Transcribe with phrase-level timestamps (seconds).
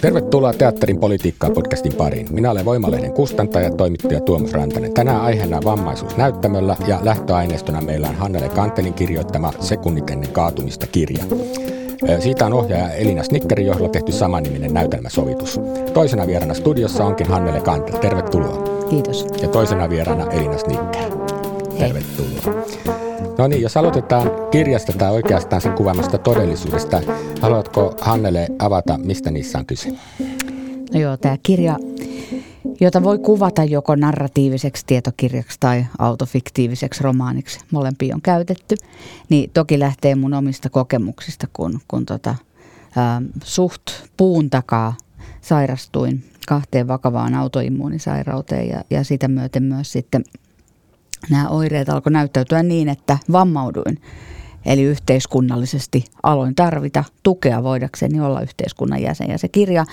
[0.00, 2.26] Tervetuloa Teatterin politiikkaa podcastin pariin.
[2.30, 4.94] Minä olen Voimalehden kustantaja ja toimittaja Tuomas Rantanen.
[4.94, 11.24] Tänään aiheena vammaisuus näyttämöllä ja lähtöaineistona meillä on Hannele Kantelin kirjoittama Sekunnit ennen kaatumista kirja.
[12.20, 15.60] Siitä on ohjaaja Elina Snickerin johdolla tehty samaniminen näytelmäsovitus.
[15.94, 17.98] Toisena vierana studiossa onkin Hannele Kantel.
[17.98, 18.77] Tervetuloa.
[18.90, 19.26] Kiitos.
[19.42, 21.10] Ja toisena vierana Elina Snicker.
[21.78, 22.64] Tervetuloa.
[23.38, 27.00] No niin, jos aloitetaan kirjasta tai oikeastaan sen kuvaamasta todellisuudesta,
[27.40, 29.90] haluatko Hannele avata, mistä niissä on kyse?
[30.92, 31.76] No joo, tämä kirja,
[32.80, 38.74] jota voi kuvata joko narratiiviseksi tietokirjaksi tai autofiktiiviseksi romaaniksi, molempia on käytetty,
[39.28, 43.82] niin toki lähtee mun omista kokemuksista, kun, kun tota, ä, suht
[44.16, 44.94] puun takaa
[45.40, 50.24] sairastuin kahteen vakavaan autoimmuunisairauteen ja, ja sitä myöten myös sitten–
[51.30, 54.02] nämä oireet alkoi näyttäytyä niin, että vammauduin.
[54.66, 59.30] Eli yhteiskunnallisesti aloin tarvita tukea voidakseni olla yhteiskunnan jäsen.
[59.30, 59.86] Ja se kirja,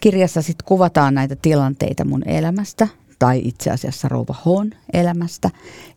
[0.00, 5.50] kirjassa sitten kuvataan näitä tilanteita mun elämästä, tai itse asiassa rouva Hon elämästä.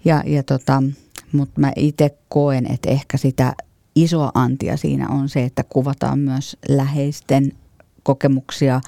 [0.06, 0.84] Ja, ja tota,
[1.32, 3.54] mutta mä itse koen, että ehkä sitä
[3.96, 7.52] isoa antia siinä on se, että kuvataan myös läheisten
[8.04, 8.82] kokemuksia,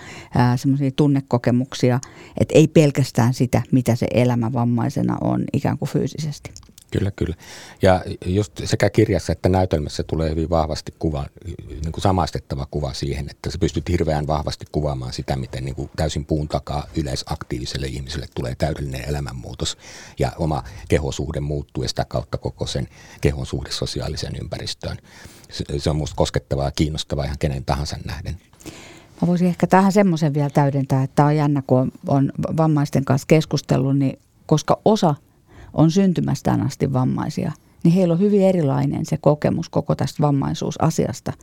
[0.55, 1.99] semmoisia tunnekokemuksia,
[2.39, 6.51] että ei pelkästään sitä, mitä se elämä vammaisena on ikään kuin fyysisesti.
[6.91, 7.35] Kyllä, kyllä.
[7.81, 11.25] Ja just sekä kirjassa että näytelmässä tulee hyvin vahvasti kuva,
[11.69, 15.89] niin kuin samaistettava kuva siihen, että sä pystyt hirveän vahvasti kuvaamaan sitä, miten niin kuin
[15.95, 19.77] täysin puun takaa yleisaktiiviselle ihmiselle tulee täydellinen elämänmuutos
[20.19, 22.87] ja oma kehosuhde muuttuu ja sitä kautta koko sen
[23.21, 24.97] kehon suhde sosiaaliseen ympäristöön.
[25.77, 28.37] Se on minusta koskettavaa ja kiinnostavaa ihan kenen tahansa nähden.
[29.23, 33.25] Mä voisin ehkä tähän semmoisen vielä täydentää, että on jännä, kun on, on vammaisten kanssa
[33.27, 35.15] keskustellut, niin koska osa
[35.73, 37.51] on syntymästään asti vammaisia,
[37.83, 41.33] niin heillä on hyvin erilainen se kokemus koko tästä vammaisuusasiasta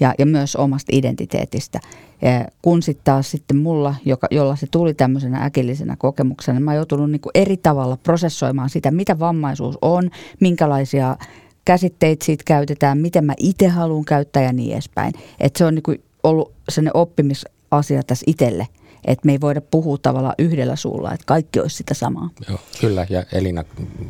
[0.00, 1.80] ja, ja myös omasta identiteetistä.
[2.22, 6.70] Ja kun sitten taas sitten mulla, joka, jolla se tuli tämmöisenä äkillisenä kokemuksena, niin mä
[6.70, 11.16] oon joutunut niin eri tavalla prosessoimaan sitä, mitä vammaisuus on, minkälaisia
[11.64, 15.12] käsitteitä siitä käytetään, miten mä itse haluan käyttää ja niin edespäin.
[15.40, 18.68] Että se on niin ollut sellainen oppimisasia tässä itselle,
[19.04, 22.30] että me ei voida puhua tavallaan yhdellä suulla, että kaikki olisi sitä samaa.
[22.48, 23.06] Joo, kyllä.
[23.10, 23.64] Ja Elina,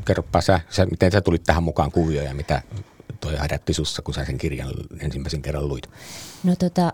[0.04, 2.62] kerropa sä, sä miten sä tulit tähän mukaan kuvioon ja mitä
[3.20, 4.70] toi herätti sussa, kun sä sen kirjan
[5.00, 5.90] ensimmäisen kerran luit?
[6.44, 6.92] No tota,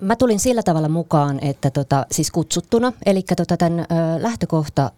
[0.00, 3.86] mä tulin sillä tavalla mukaan, että tota, siis kutsuttuna, eli tota, tämän
[4.18, 4.90] lähtökohta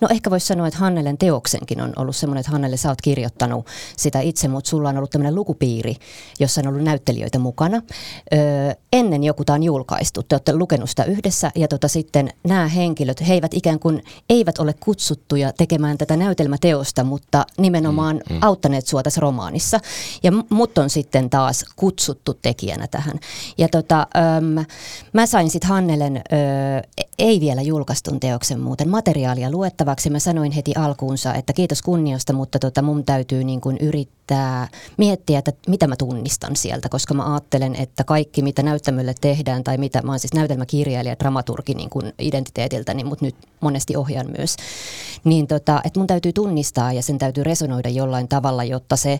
[0.00, 3.66] No ehkä voisi sanoa, että Hannelen teoksenkin on ollut semmoinen, että Hannelle sä oot kirjoittanut
[3.96, 5.96] sitä itse, mutta sulla on ollut tämmöinen lukupiiri,
[6.40, 7.82] jossa on ollut näyttelijöitä mukana.
[8.34, 8.40] Öö,
[8.92, 13.28] ennen joku tämä on julkaistu, te olette lukenut sitä yhdessä ja tota sitten nämä henkilöt,
[13.28, 18.38] he eivät ikään kuin eivät ole kutsuttuja tekemään tätä näytelmäteosta, mutta nimenomaan mm, mm.
[18.42, 19.80] auttaneet sua tässä romaanissa.
[20.22, 23.18] Ja mut on sitten taas kutsuttu tekijänä tähän.
[23.58, 24.06] Ja tota,
[24.38, 24.64] öm,
[25.12, 30.10] mä sain sitten Hannelen, öö, ei vielä julkaistun teoksen muuten, materiaalia luettavaksi.
[30.10, 34.23] Mä sanoin heti alkuunsa, että kiitos kunniosta, mutta tota mun täytyy niin kuin yrittää
[34.96, 39.78] miettiä, että mitä mä tunnistan sieltä, koska mä ajattelen, että kaikki mitä näyttämölle tehdään tai
[39.78, 44.56] mitä, mä oon siis näytelmäkirjailija, dramaturgi niin kuin identiteetiltä, niin, mutta nyt monesti ohjaan myös,
[45.24, 49.12] niin tota, että mun täytyy tunnistaa ja sen täytyy resonoida jollain tavalla, jotta se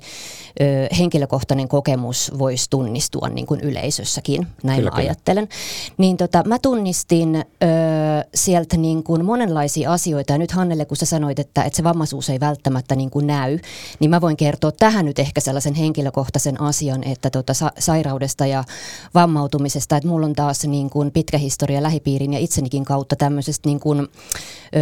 [0.60, 5.09] ö, henkilökohtainen kokemus voisi tunnistua niin kuin yleisössäkin, näin kyllä, mä kyllä.
[5.09, 5.48] ajattelen.
[5.99, 7.44] Niin tota, mä tunnistin ö,
[8.34, 12.31] sieltä niin kuin monenlaisia asioita ja nyt Hannelle, kun sä sanoit, että, että se vammaisuus
[12.31, 13.58] ei välttämättä niin kuin näy,
[14.00, 18.64] niin mä voin kertoa tähän nyt ehkä sellaisen henkilökohtaisen asian, että tuota, sa- sairaudesta ja
[19.14, 23.81] vammautumisesta, että mulla on taas niin kuin pitkä historia lähipiirin ja itsenikin kautta tämmöisestä niin
[23.81, 24.08] kuin, ö,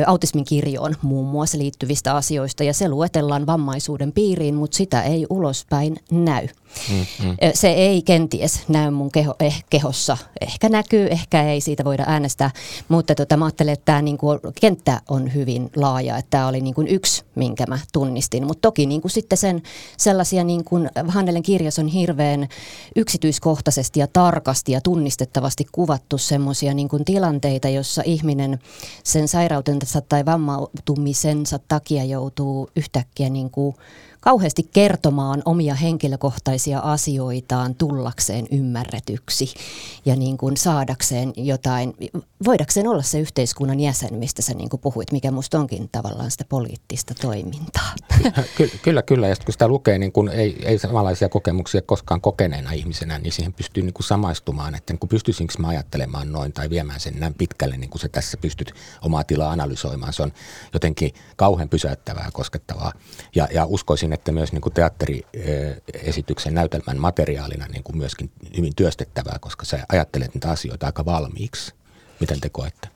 [0.06, 5.97] autismin kirjoon muun muassa liittyvistä asioista ja se luetellaan vammaisuuden piiriin, mutta sitä ei ulospäin
[6.11, 6.49] näy.
[6.91, 7.37] Mm-hmm.
[7.55, 10.17] Se ei kenties näy mun keho, eh, kehossa.
[10.41, 12.50] Ehkä näkyy, ehkä ei, siitä voida äänestää.
[12.88, 14.26] Mutta tota, mä ajattelen, että tämä niinku,
[14.61, 16.19] kenttä on hyvin laaja.
[16.19, 18.47] Että tämä oli niinku yksi, minkä mä tunnistin.
[18.47, 19.62] Mutta toki niinku sitten sen,
[20.02, 22.49] sellaisia, niin kuin Hannelen kirjassa on hirveän
[22.96, 28.58] yksityiskohtaisesti ja tarkasti ja tunnistettavasti kuvattu semmoisia niin kuin tilanteita, jossa ihminen
[29.04, 33.76] sen sairautensa tai vammautumisensa takia joutuu yhtäkkiä niin kuin
[34.20, 39.54] kauheasti kertomaan omia henkilökohtaisia asioitaan tullakseen ymmärretyksi
[40.04, 41.94] ja niin kuin saadakseen jotain,
[42.44, 46.44] voidakseen olla se yhteiskunnan jäsen, mistä sä niin kuin puhuit, mikä musta onkin tavallaan sitä
[46.49, 47.94] poliittista toimintaa.
[48.56, 49.29] Kyllä, kyllä, kyllä.
[49.29, 53.53] ja kun sitä lukee, niin kun ei, ei samanlaisia kokemuksia koskaan kokeneena ihmisenä, niin siihen
[53.53, 57.77] pystyy niin kuin samaistumaan, että niin pystyisinkö mä ajattelemaan noin tai viemään sen näin pitkälle,
[57.77, 60.12] niin kuin sä tässä pystyt omaa tilaa analysoimaan.
[60.12, 60.33] Se on
[60.73, 62.93] jotenkin kauhean pysäyttävää koskettavaa.
[63.35, 69.38] Ja, ja uskoisin, että myös niin kuin teatteriesityksen näytelmän materiaalina niin kuin myöskin hyvin työstettävää,
[69.41, 71.81] koska sä ajattelet niitä asioita aika valmiiksi.
[72.23, 72.92] Miten te koette?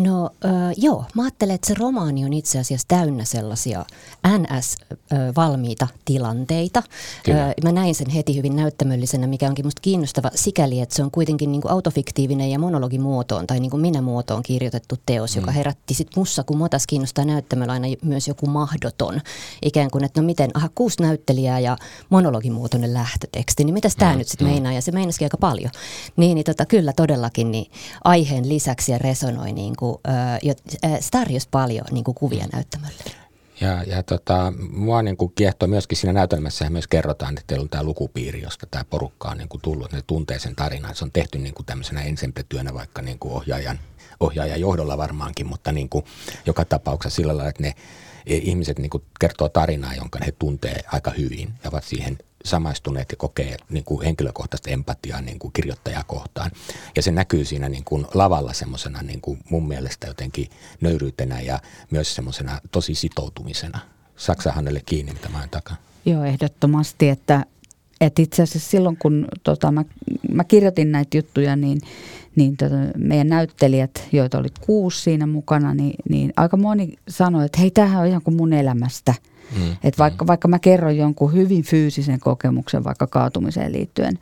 [0.00, 3.84] No äh, joo, mä ajattelen, että se romaani on itse asiassa täynnä sellaisia
[4.28, 6.82] NS-valmiita tilanteita.
[7.28, 11.10] Äh, mä näin sen heti hyvin näyttämöllisenä, mikä onkin musta kiinnostava sikäli, että se on
[11.10, 15.40] kuitenkin niin kuin autofiktiivinen ja monologimuotoon tai niin kuin minä-muotoon kirjoitettu teos, mm.
[15.40, 19.20] joka herätti sit mussa, kun motas kiinnostaa näyttämöllä aina myös joku mahdoton.
[19.62, 21.76] Ikään kuin, että no miten, aha, kuusi näyttelijää ja
[22.10, 24.18] monologimuotoinen lähtöteksti, niin mitäs tämä mm.
[24.18, 24.52] nyt sitten mm.
[24.52, 24.72] meinaa?
[24.72, 25.70] Ja se meinasikin aika paljon.
[26.16, 27.70] Niin, niin tota, kyllä todellakin niin
[28.04, 29.89] aiheen lisäksi ja resonoi niin kuin
[31.00, 33.04] se tarjosi paljon niin kuin kuvia näyttämölle.
[33.60, 37.68] Ja, ja tota, mua niin kuin kiehtoo myöskin siinä näytelmässä myös kerrotaan, että teillä on
[37.68, 40.94] tämä lukupiiri, josta tämä porukka on niin kuin tullut, että ne tuntee sen tarinan.
[40.94, 43.78] Se on tehty niin kuin tämmöisenä ensemble-työnä vaikka niin kuin ohjaajan,
[44.20, 46.04] ohjaajan johdolla varmaankin, mutta niin kuin
[46.46, 47.74] joka tapauksessa sillä lailla, että ne
[48.26, 53.16] ihmiset niin kuin kertoo tarinaa, jonka he tuntee aika hyvin ja ovat siihen samaistuneet ja
[53.16, 56.50] kokee niin kuin henkilökohtaista empatiaa niin kuin kirjoittajaa kohtaan.
[56.96, 60.48] Ja se näkyy siinä niin kuin lavalla semmoisena niin kuin mun mielestä jotenkin
[60.80, 61.58] nöyryytenä ja
[61.90, 63.78] myös semmoisena tosi sitoutumisena.
[64.16, 65.76] Saksa hänelle kiinni, mitä mä takaa.
[66.04, 67.46] Joo, ehdottomasti, että,
[68.00, 69.84] että itse asiassa silloin kun tota, mä,
[70.32, 71.80] mä kirjoitin näitä juttuja, niin,
[72.36, 77.60] niin tota, meidän näyttelijät, joita oli kuusi siinä mukana, niin, niin aika moni sanoi, että
[77.60, 79.14] hei, tämähän on ihan kuin mun elämästä–
[79.56, 79.76] Mm.
[79.84, 84.18] Et vaikka, vaikka mä kerron jonkun hyvin fyysisen kokemuksen vaikka kaatumiseen liittyen,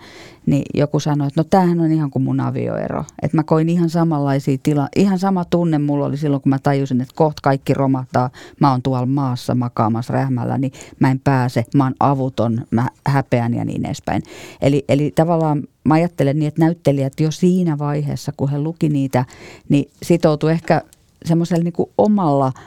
[0.46, 3.04] niin joku sanoi, että no tämähän on ihan kuin mun avioero.
[3.22, 7.00] Että mä koin ihan samanlaisia tila, ihan sama tunne mulla oli silloin, kun mä tajusin,
[7.00, 8.30] että kohta kaikki romahtaa.
[8.60, 13.54] Mä oon tuolla maassa makaamassa rähmällä, niin mä en pääse, mä oon avuton, mä häpeän
[13.54, 14.22] ja niin edespäin.
[14.62, 19.24] Eli, eli tavallaan mä ajattelen niin, että näyttelijät jo siinä vaiheessa, kun he luki niitä,
[19.68, 20.82] niin sitoutui ehkä
[21.24, 22.52] semmoisella niin omalla–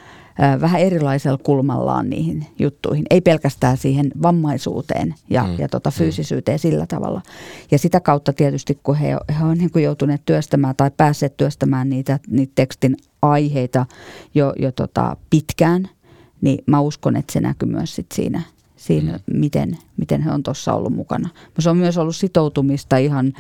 [0.62, 3.06] vähän erilaisella kulmallaan niihin juttuihin.
[3.10, 5.56] Ei pelkästään siihen vammaisuuteen ja, mm.
[5.57, 5.94] ja tota mm.
[5.94, 6.60] fyysisyyteen mm.
[6.60, 7.22] sillä tavalla.
[7.72, 9.07] Ja sitä kautta tietysti, kun he,
[9.39, 13.86] he on niin kuin joutuneet työstämään tai päässeet työstämään niitä, niitä tekstin aiheita
[14.36, 15.89] jo, jo tota pitkään,
[16.42, 18.42] niin mä uskon, että se näkyy myös sit siinä,
[18.75, 19.39] siinä mm.
[19.39, 21.30] miten, miten he on tuossa ollut mukana.
[21.60, 23.33] Se on myös ollut sitoutumista ihan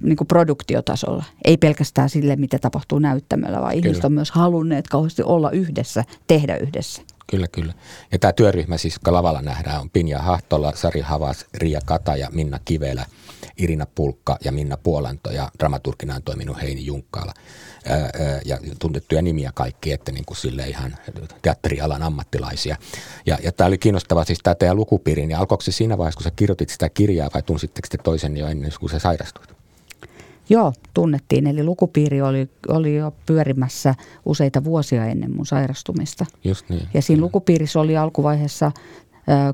[0.00, 1.24] niin kuin produktiotasolla.
[1.44, 3.86] Ei pelkästään sille, mitä tapahtuu näyttämällä, vaan kyllä.
[3.86, 7.02] ihmiset on myös halunneet kauheasti olla yhdessä, tehdä yhdessä.
[7.26, 7.74] Kyllä, kyllä.
[8.12, 12.28] Ja tämä työryhmä siis, joka lavalla nähdään, on Pinja Hahtola, Sari Havas, Ria Kata ja
[12.32, 13.06] Minna Kivelä,
[13.58, 17.34] Irina Pulkka ja Minna Puolanto ja dramaturgina on toiminut Heini Junkkaala
[18.44, 20.96] ja tuntettuja nimiä kaikki, että niin kuin sille ihan
[21.42, 22.76] teatterialan ammattilaisia.
[23.26, 26.24] Ja, ja tämä oli kiinnostava siis tämä teidän lukupiiri, niin alkoiko se siinä vaiheessa, kun
[26.24, 29.53] sä kirjoitit sitä kirjaa vai tunsitteko te toisen jo ennen kuin sä sairastuit?
[30.48, 31.46] Joo, tunnettiin.
[31.46, 33.94] Eli lukupiiri oli, oli jo pyörimässä
[34.26, 36.26] useita vuosia ennen mun sairastumista.
[36.44, 36.88] Just niin.
[36.94, 38.72] Ja siinä lukupiirissä oli alkuvaiheessa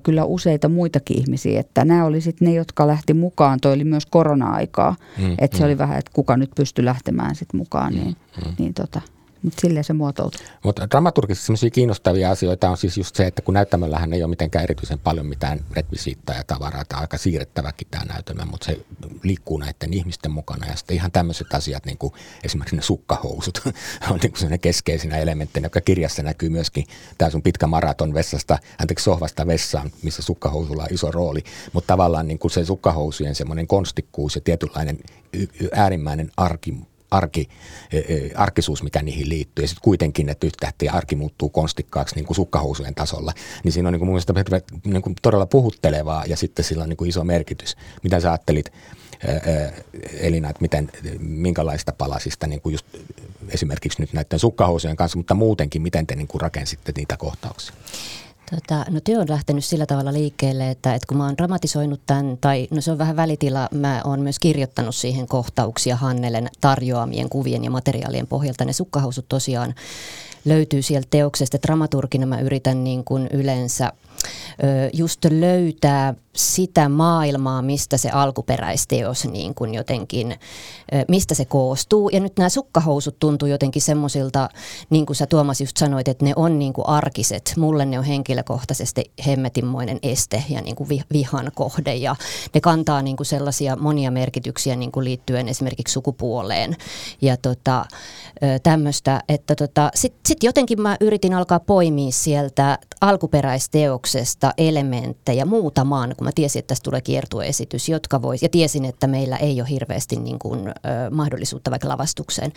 [0.03, 1.61] kyllä useita muitakin ihmisiä.
[1.61, 3.61] Että nämä oli sitten ne, jotka lähti mukaan.
[3.61, 4.97] Toi oli myös korona-aikaa.
[5.19, 5.67] Mm, että se mm.
[5.67, 7.93] oli vähän, että kuka nyt pystyi lähtemään sitten mukaan.
[7.93, 8.55] Niin, mm, mm.
[8.59, 9.01] niin tota,
[9.43, 10.41] mutta silleen se muotoutuu.
[10.65, 14.63] Mutta dramaturgisesti sellaisia kiinnostavia asioita on siis just se, että kun näyttämöllähän ei ole mitenkään
[14.63, 18.81] erityisen paljon mitään rekvisiittaa ja tavaraa, tämä aika siirrettäväkin tämä näytelmä, mutta se
[19.23, 20.67] liikkuu näiden ihmisten mukana.
[20.67, 22.13] Ja sitten ihan tämmöiset asiat, niin kuin
[22.45, 23.63] esimerkiksi ne sukkahousut,
[24.11, 26.87] on niin kuin keskeisinä elementteinä, joka kirjassa näkyy myöskin.
[27.19, 32.29] Tämä sun pitkä maraton vessasta, anteeksi sohvasta vessaan, missä sukkahousulla on iso rooli, mutta tavallaan
[32.29, 34.99] niin kuin se sukkahousujen semmoinen konstikkuus ja tietynlainen
[35.73, 36.75] äärimmäinen arki
[37.11, 37.49] arki,
[37.93, 39.65] e, e, arkisuus, mikä niihin liittyy.
[39.65, 43.33] Ja sitten kuitenkin, että yhtäkkiä arki muuttuu konstikkaaksi niin kuin sukkahousujen tasolla.
[43.65, 46.89] Niin siinä on niin kuin mun mielestä niin kuin todella puhuttelevaa ja sitten sillä on
[46.89, 47.77] niin kuin iso merkitys.
[48.03, 48.73] Mitä sä ajattelit
[49.23, 49.33] e,
[50.21, 52.87] Elina, että miten, minkälaista palasista niin kuin just
[53.49, 57.75] esimerkiksi nyt näiden sukkahousujen kanssa, mutta muutenkin, miten te niin kuin rakensitte niitä kohtauksia?
[58.55, 62.39] Tota, no työ on lähtenyt sillä tavalla liikkeelle, että, että kun mä oon dramatisoinut tämän,
[62.41, 67.65] tai no se on vähän välitila, mä oon myös kirjoittanut siihen kohtauksia Hannelen tarjoamien kuvien
[67.65, 68.65] ja materiaalien pohjalta.
[68.65, 69.75] Ne sukkahousut tosiaan
[70.45, 71.59] löytyy sieltä teoksesta.
[71.63, 73.93] Dramaturgina mä yritän niin kuin yleensä–
[74.93, 80.37] just löytää sitä maailmaa, mistä se alkuperäisteos niin kuin jotenkin,
[81.09, 82.09] mistä se koostuu.
[82.09, 84.49] Ja nyt nämä sukkahousut tuntuu jotenkin semmoisilta,
[84.91, 87.53] niin kuin sä Tuomas just sanoit, että ne on niin kuin arkiset.
[87.57, 91.95] Mulle ne on henkilökohtaisesti hemmetinmoinen este ja niin kuin vihan kohde.
[91.95, 92.17] Ja
[92.55, 96.77] ne kantaa niin kuin sellaisia monia merkityksiä niin kuin liittyen esimerkiksi sukupuoleen.
[97.23, 97.85] Ja tota,
[98.63, 102.79] tämmöistä, että tota, sitten sit jotenkin mä yritin alkaa poimia sieltä
[104.11, 109.07] alkuperäisteoksesta elementtejä muutamaan, kun mä tiesin, että tästä tulee kiertueesitys, jotka vois, ja tiesin, että
[109.07, 110.73] meillä ei ole hirveästi niin kuin, ö,
[111.11, 112.53] mahdollisuutta vaikka lavastukseen,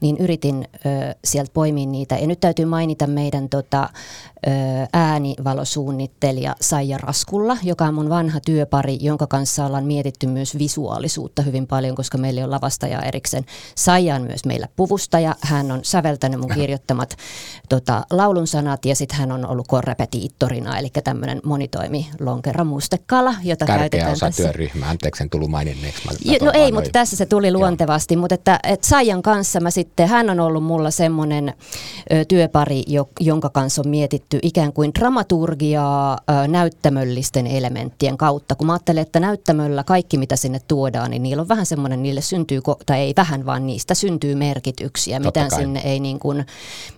[0.00, 2.18] niin yritin ö, sieltä poimia niitä.
[2.18, 3.88] Ja nyt täytyy mainita meidän tota,
[4.46, 4.50] ö,
[4.92, 11.66] äänivalosuunnittelija Saija Raskulla, joka on mun vanha työpari, jonka kanssa ollaan mietitty myös visuaalisuutta hyvin
[11.66, 13.44] paljon, koska meillä on lavastaja erikseen.
[13.74, 17.16] Saija on myös meillä puvustaja, hän on säveltänyt mun kirjoittamat
[17.68, 23.66] tota, laulun sanat ja sitten hän on ollut korrepetiittorina, eli tämmöinen monitoimi lonkera mustekala, jota
[23.66, 24.42] Tärkeä käytetään osa tässä.
[24.42, 26.02] työryhmää, anteeksi en tullut maininneeksi.
[26.06, 29.70] mä Jo, no ei, mutta tässä se tuli luontevasti, mutta että, että Saijan kanssa mä
[29.70, 31.54] sitten, hän on ollut mulla semmoinen
[32.12, 38.54] ö, työpari, jo, jonka kanssa on mietitty ikään kuin dramaturgiaa ö, näyttämöllisten elementtien kautta.
[38.54, 42.20] Kun mä ajattelen, että näyttämöllä kaikki mitä sinne tuodaan, niin niillä on vähän semmoinen, niille
[42.20, 45.16] syntyy, ko- tai ei vähän, vaan niistä syntyy merkityksiä.
[45.16, 45.60] Totta Mitään kai.
[45.60, 46.46] sinne ei niin kuin,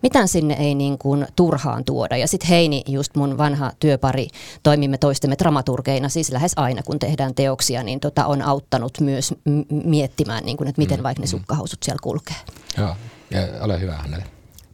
[0.03, 2.17] mitään sinne ei niin kuin turhaan tuoda.
[2.17, 4.29] Ja sitten Heini, just mun vanha työpari,
[4.63, 9.89] toimimme toistemme dramaturgeina, siis lähes aina kun tehdään teoksia, niin tota, on auttanut myös m-
[9.89, 12.37] miettimään, niin kuin, että miten vaikka ne sukkahousut siellä kulkee.
[12.79, 12.97] Joo,
[13.31, 14.25] ja ole hyvä Hannele.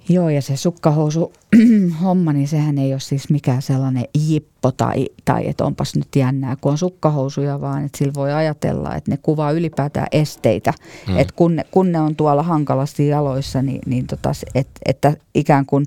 [0.08, 1.32] Joo, ja se sukkahousu
[2.02, 6.56] homma, niin sehän ei ole siis mikään sellainen jippo tai, tai että onpas nyt jännää,
[6.60, 10.72] kun on sukkahousuja, vaan että sillä voi ajatella, että ne kuvaa ylipäätään esteitä.
[11.08, 11.18] Mm.
[11.18, 15.16] Että kun ne, kun ne on tuolla hankalasti jaloissa, niin, niin tota, se- et, että
[15.34, 15.86] ikään kuin,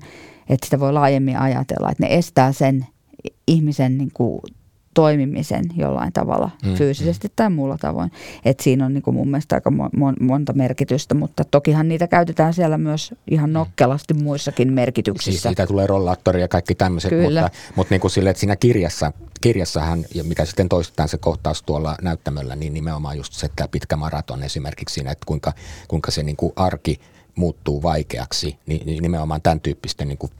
[0.50, 2.86] että sitä voi laajemmin ajatella, että ne estää sen
[3.50, 4.42] ihmisen niin kuin,
[4.94, 8.12] toimimisen jollain tavalla Mm, mm, fyysisesti tai muulla tavoin.
[8.46, 12.08] Et siinä on niin kuin mun mielestä aika mo- mon- monta merkitystä, mutta tokihan niitä
[12.08, 15.50] käytetään siellä myös ihan nokkelasti muissakin Siis merkityksissä.
[15.50, 17.42] siitä tulee rollaattori ja kaikki tämmöiset, Kyllä.
[17.42, 21.64] mutta, mutta niin kuin sille, että siinä kirjassa, kirjassahan, ja mikä sitten toistetaan se kohtaus
[21.64, 25.54] tuolla näyttämöllä, niin nimenomaan just se tämä pitkä maraton esimerkiksi siinä, että kuinka,
[25.88, 27.00] kuinka se niin kuin arki
[27.36, 30.32] muuttuu vaikeaksi, niin, niin nimenomaan tämän tyyppisten niin kuin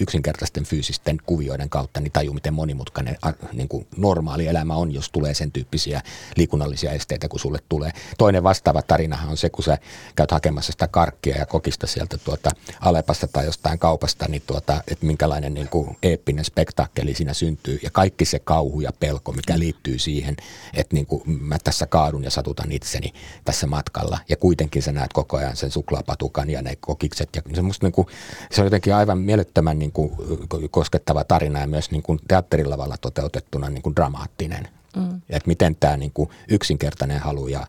[0.00, 3.16] yksinkertaisten fyysisten kuvioiden kautta, niin tajuu, miten monimutkainen
[3.52, 6.02] niin kuin normaali elämä on, jos tulee sen tyyppisiä
[6.36, 7.90] liikunnallisia esteitä, kun sulle tulee.
[8.18, 9.78] Toinen vastaava tarinahan on se, kun sä
[10.16, 15.06] käyt hakemassa sitä karkkia ja kokista sieltä tuota Alepasta tai jostain kaupasta, niin tuota, että
[15.06, 17.78] minkälainen niin kuin eeppinen spektaakkeli siinä syntyy.
[17.82, 20.36] Ja kaikki se kauhu ja pelko, mikä liittyy siihen,
[20.74, 23.12] että niin kuin mä tässä kaadun ja satutan itseni
[23.44, 24.18] tässä matkalla.
[24.28, 27.28] Ja kuitenkin sä näet koko ajan sen suklaapatukan ja ne kokikset.
[27.36, 28.06] Ja se, musta niin kuin,
[28.50, 30.12] se on jotenkin aivan mielettömän niin kuin
[30.70, 34.68] koskettava tarina ja myös niin kuin teatterilavalla toteutettuna niin kuin dramaattinen.
[34.96, 35.20] Mm.
[35.30, 37.66] Että miten tämä niin kuin yksinkertainen halu ja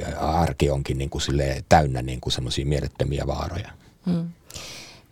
[0.00, 3.70] ja arki onkin niin kuin silleen täynnä niin kuin semmoisia mielettömiä vaaroja.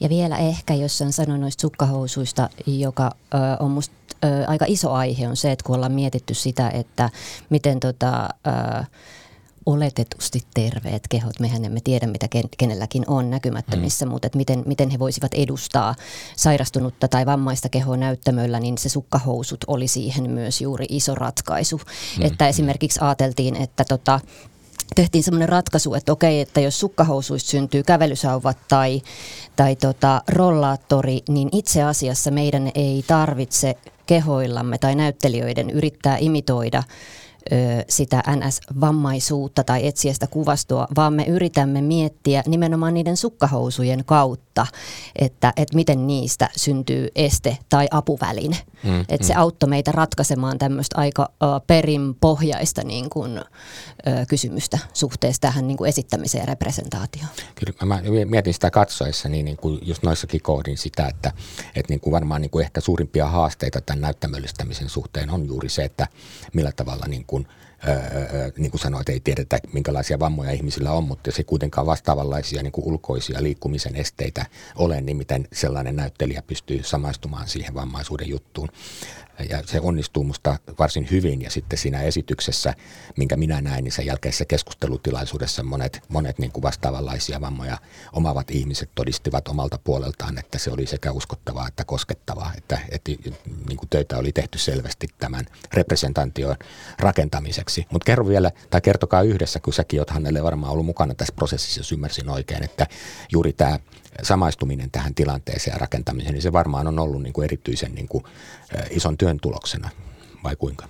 [0.00, 3.94] Ja vielä ehkä, jos sen sanon noista sukkahousuista, joka ö, on musta
[4.24, 7.10] ö, aika iso aihe, on se, että kun ollaan mietitty sitä, että
[7.50, 8.84] miten tota, ö,
[9.66, 14.10] oletetusti terveet kehot, mehän emme tiedä mitä ken- kenelläkin on näkymättömissä, mm.
[14.10, 15.94] mutta että miten, miten he voisivat edustaa
[16.36, 21.80] sairastunutta tai vammaista kehoa näyttämöllä, niin se sukkahousut oli siihen myös juuri iso ratkaisu.
[22.18, 22.26] Mm.
[22.26, 24.20] Että esimerkiksi ajateltiin, että tota,
[24.94, 29.02] tehtiin semmoinen ratkaisu, että okei, että jos sukkahousuista syntyy kävelysauvat tai,
[29.56, 33.74] tai tota, rollaattori, niin itse asiassa meidän ei tarvitse
[34.06, 36.82] kehoillamme tai näyttelijöiden yrittää imitoida
[37.88, 44.66] sitä NS-vammaisuutta tai etsiä sitä kuvastoa, vaan me yritämme miettiä nimenomaan niiden sukkahousujen kautta,
[45.16, 48.56] että, että miten niistä syntyy este tai apuväline.
[48.82, 51.30] Mm, että se auttoi meitä ratkaisemaan tämmöistä aika
[51.66, 53.40] perinpohjaista niin kuin,
[54.28, 57.28] kysymystä suhteessa tähän niin kuin esittämiseen ja representaatioon.
[57.54, 61.32] Kyllä mä mietin sitä katsoessa, niin, niin kuin just noissakin kohdin sitä, että,
[61.66, 65.84] että niin kuin varmaan niin kuin ehkä suurimpia haasteita tämän näyttämöllistämisen suhteen on juuri se,
[65.84, 66.08] että
[66.52, 67.35] millä tavalla niin kuin,
[67.88, 72.72] Öö, niin kuin sanoit, ei tiedetä minkälaisia vammoja ihmisillä on, mutta se kuitenkaan vastaavanlaisia niin
[72.72, 78.68] kuin ulkoisia liikkumisen esteitä ole, niin miten sellainen näyttelijä pystyy samaistumaan siihen vammaisuuden juttuun.
[79.50, 82.74] Ja se onnistuu musta varsin hyvin ja sitten siinä esityksessä,
[83.16, 87.78] minkä minä näin, niin sen jälkeisessä keskustelutilaisuudessa monet, monet niin kuin vastaavanlaisia vammoja
[88.12, 93.10] omavat ihmiset todistivat omalta puoleltaan, että se oli sekä uskottavaa että koskettavaa, että, että
[93.68, 96.56] niin kuin töitä oli tehty selvästi tämän representaation
[96.98, 97.86] rakentamiseksi.
[97.90, 101.80] Mutta kerro vielä, tai kertokaa yhdessä, kun säkin oot hänelle varmaan ollut mukana tässä prosessissa,
[101.80, 102.86] jos ymmärsin oikein, että
[103.32, 103.78] juuri tämä
[104.22, 108.24] samaistuminen tähän tilanteeseen ja rakentamiseen, niin se varmaan on ollut niin kuin erityisen niin kuin,
[108.90, 109.90] ison työn tuloksena,
[110.44, 110.88] vai kuinka?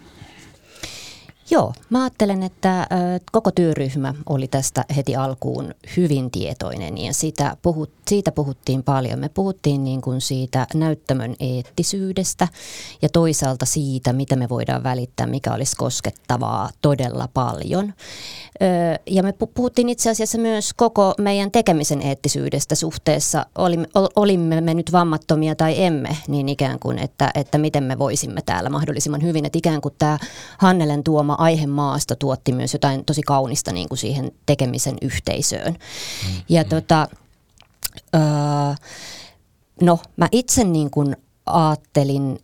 [1.51, 2.87] Joo, mä ajattelen, että
[3.33, 9.19] koko työryhmä oli tästä heti alkuun hyvin tietoinen ja sitä puhut, siitä puhuttiin paljon.
[9.19, 12.49] Me puhuttiin niin kuin siitä näyttämön eettisyydestä
[13.03, 17.93] ja toisaalta siitä, mitä me voidaan välittää, mikä olisi koskettavaa todella paljon.
[19.07, 23.87] Ja me puhuttiin itse asiassa myös koko meidän tekemisen eettisyydestä suhteessa, olimme,
[24.17, 28.71] olimme me nyt vammattomia tai emme, niin ikään kuin, että, että miten me voisimme täällä
[28.71, 29.45] mahdollisimman hyvin.
[29.45, 30.19] Että ikään kuin tämä
[30.59, 35.73] Hannelen tuoma aihe maasta tuotti myös jotain tosi kaunista niin kuin siihen tekemisen yhteisöön.
[35.73, 36.43] Mm-hmm.
[36.49, 37.09] Ja tota,
[38.15, 38.21] öö,
[39.81, 41.17] no mä itse niin kuin
[41.47, 42.39] ajattelin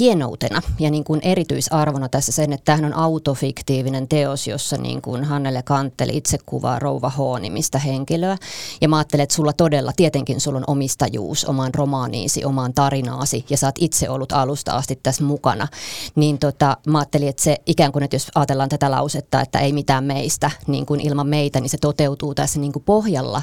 [0.00, 5.24] hienoutena ja niin kuin erityisarvona tässä sen, että tämähän on autofiktiivinen teos, jossa niin kuin
[5.24, 8.36] Hannele Kantteli itse kuvaa Rouva H-nimistä henkilöä.
[8.80, 13.56] Ja mä ajattelen, että sulla todella, tietenkin sulla on omistajuus omaan romaaniisi, omaan tarinaasi ja
[13.56, 15.68] sä oot itse ollut alusta asti tässä mukana.
[16.14, 19.72] Niin tota, mä ajattelin, että se ikään kuin, että jos ajatellaan tätä lausetta, että ei
[19.72, 23.42] mitään meistä niin kuin ilman meitä, niin se toteutuu tässä niin kuin pohjalla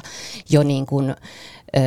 [0.50, 1.14] jo niin kuin,
[1.76, 1.80] ö,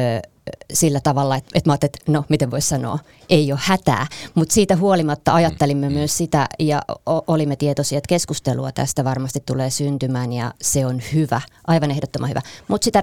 [0.74, 4.08] sillä tavalla, että, että mä ajattelin, että no miten voisi sanoa, ei ole hätää.
[4.36, 5.96] Mutta siitä huolimatta ajattelimme mm.
[5.96, 11.42] myös sitä ja olimme tietoisia, että keskustelua tästä varmasti tulee syntymään ja se on hyvä,
[11.68, 12.42] aivan ehdottoman hyvä.
[12.68, 13.02] Mutta sitä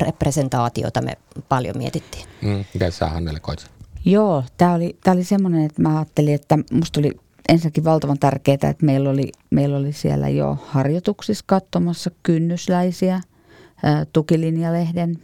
[0.00, 1.12] representaatiota me
[1.48, 2.24] paljon mietittiin.
[2.42, 3.66] Mm, miten sä Hannele koit?
[4.04, 7.12] Joo, tämä oli, tää oli semmoinen, että mä ajattelin, että musta oli
[7.48, 13.20] ensinnäkin valtavan tärkeää, että meillä oli, meillä oli siellä jo harjoituksissa katsomassa kynnysläisiä,
[14.12, 15.18] tukilinjalehden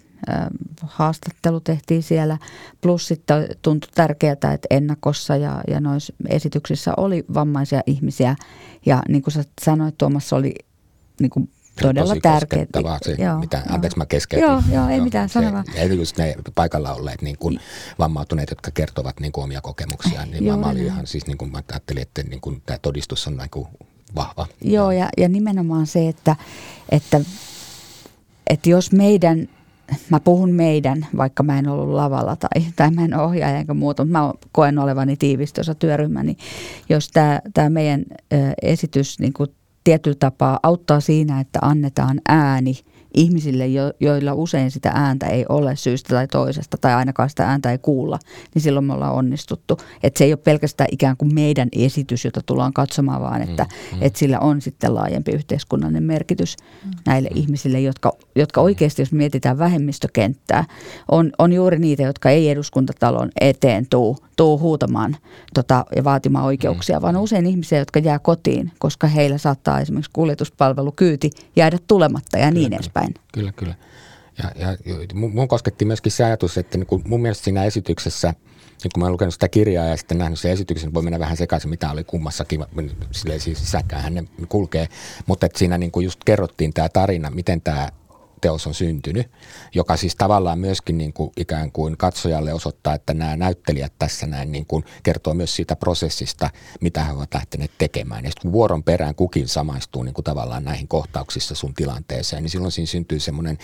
[0.83, 2.39] haastattelu tehtiin siellä.
[2.81, 8.37] Plus sitten tuntui tärkeää, että ennakossa ja, ja noissa esityksissä oli vammaisia ihmisiä.
[8.87, 10.55] Ja niin kuin sä sanoit, Tuomas, oli
[11.21, 11.51] niin kuin
[11.83, 12.67] todella tärkeää.
[13.03, 13.75] Se, joo, mitä, joo.
[13.75, 14.49] Anteeksi, mä keskeytin.
[14.49, 15.65] Joo, joo, ei joo, mitään, sano vaan.
[15.99, 17.61] Just ne paikalla olleet niin kuin
[17.99, 21.53] vammautuneet, jotka kertovat niin kuin omia kokemuksiaan, niin joo, mä olin ihan siis, niin kuin
[21.53, 23.69] mä ajattelin, että niin kuin, tämä todistus on niin kuin
[24.17, 24.47] vahva.
[24.63, 26.37] Joo, ja, ja nimenomaan se, että,
[26.89, 27.21] että,
[28.51, 29.49] että jos meidän
[30.11, 34.05] mä puhun meidän, vaikka mä en ollut lavalla tai, tai mä en ohjaaja enkä muuta,
[34.05, 36.37] mutta mä koen olevani tiivistössä työryhmä, niin
[36.89, 37.11] jos
[37.55, 39.33] tämä meidän ö, esitys niin
[39.85, 42.75] tietyllä tapaa auttaa siinä, että annetaan ääni–
[43.15, 47.71] ihmisille, jo, joilla usein sitä ääntä ei ole syystä tai toisesta, tai ainakaan sitä ääntä
[47.71, 48.19] ei kuulla,
[48.55, 49.79] niin silloin me ollaan onnistuttu.
[50.03, 53.97] Että se ei ole pelkästään ikään kuin meidän esitys, jota tullaan katsomaan, vaan että, mm,
[53.97, 54.03] mm.
[54.03, 56.91] että sillä on sitten laajempi yhteiskunnallinen merkitys mm.
[57.07, 57.37] näille mm.
[57.37, 60.65] ihmisille, jotka, jotka oikeasti, jos mietitään vähemmistökenttää,
[61.11, 65.17] on, on juuri niitä, jotka ei eduskuntatalon eteen tuu, tuu huutamaan
[65.55, 67.03] tota, ja vaatimaan oikeuksia, mm.
[67.03, 72.51] vaan usein ihmisiä, jotka jää kotiin, koska heillä saattaa esimerkiksi kuljetuspalvelu kyyti jäädä tulematta ja
[72.51, 73.15] niin edespäin eteenpäin.
[73.33, 73.75] Kyllä, kyllä.
[74.43, 74.77] Ja, ja
[75.15, 78.35] mun kosketti myöskin se ajatus, että niin kun mun mielestä siinä esityksessä,
[78.83, 81.19] niin kun mä olen lukenut sitä kirjaa ja sitten nähnyt sen esityksen, niin voi mennä
[81.19, 82.65] vähän sekaisin, mitä oli kummassakin,
[83.11, 84.89] silleen siis sisäkään ne kulkee.
[85.27, 87.89] Mutta että siinä niin just kerrottiin tämä tarina, miten tämä
[88.45, 89.31] teos on syntynyt,
[89.75, 94.53] joka siis tavallaan myöskin niin kuin ikään kuin katsojalle osoittaa, että nämä näyttelijät tässä näin
[94.53, 98.25] niin kuin kertoo myös siitä prosessista, mitä he ovat lähteneet tekemään.
[98.25, 102.51] Ja sitten kun vuoron perään kukin samaistuu niin kuin tavallaan näihin kohtauksissa sun tilanteeseen, niin
[102.51, 103.59] silloin siinä syntyy semmoinen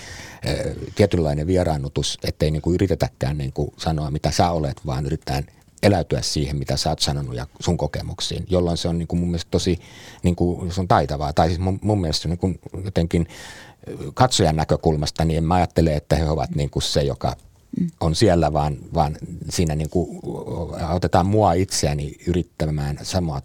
[0.47, 0.55] äh,
[0.95, 5.47] tietynlainen vieraannutus, ettei niin kuin yritetäkään niin kuin sanoa, mitä sä olet, vaan yritetään
[5.83, 9.29] eläytyä siihen, mitä sä oot sanonut ja sun kokemuksiin, jolloin se on niin kuin mun
[9.29, 9.79] mielestä tosi
[10.23, 11.33] niin kuin, se on taitavaa.
[11.33, 13.27] Tai siis mun, mun mielestä niin kuin jotenkin
[14.15, 17.37] katsojan näkökulmasta, niin en mä ajattele, että he ovat niin kuin se, joka
[18.01, 19.17] on siellä, vaan, vaan
[19.51, 20.21] siinä niin kuin
[20.89, 22.99] autetaan mua itseäni yrittämään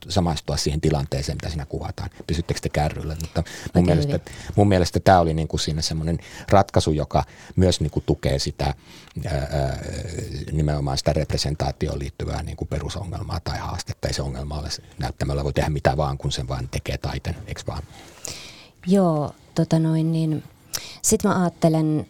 [0.09, 2.09] samaistua siihen tilanteeseen, mitä siinä kuvataan.
[2.27, 3.17] Pysyttekö te kärryllä?
[3.21, 3.43] Mutta
[3.73, 4.19] mun, mielestä,
[4.55, 6.19] mun mielestä tämä oli niin kuin siinä semmoinen
[6.49, 7.23] ratkaisu, joka
[7.55, 8.73] myös niin kuin tukee sitä
[9.25, 9.79] ää,
[10.51, 14.07] nimenomaan sitä representaatioon liittyvää niin kuin perusongelmaa tai haastetta.
[14.07, 14.69] Ei se ongelma ole
[14.99, 17.83] näyttämällä voi tehdä mitä vaan, kun sen vaan tekee taiten, eikö vaan?
[18.87, 20.43] Joo, tota noin niin,
[21.01, 22.07] sitten mä ajattelen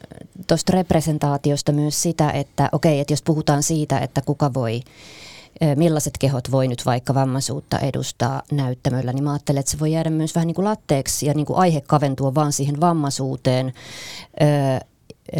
[0.47, 4.81] tuosta representaatiosta myös sitä, että okei, että jos puhutaan siitä, että kuka voi
[5.75, 10.09] millaiset kehot voi nyt vaikka vammaisuutta edustaa näyttämöllä, niin mä ajattelen, että se voi jäädä
[10.09, 13.73] myös vähän niin kuin latteeksi ja niin kuin aihe kaventua vaan siihen vammaisuuteen.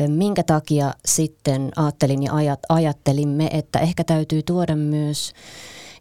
[0.08, 5.34] Minkä takia sitten ajattelin ja ajattelimme, että ehkä täytyy tuoda myös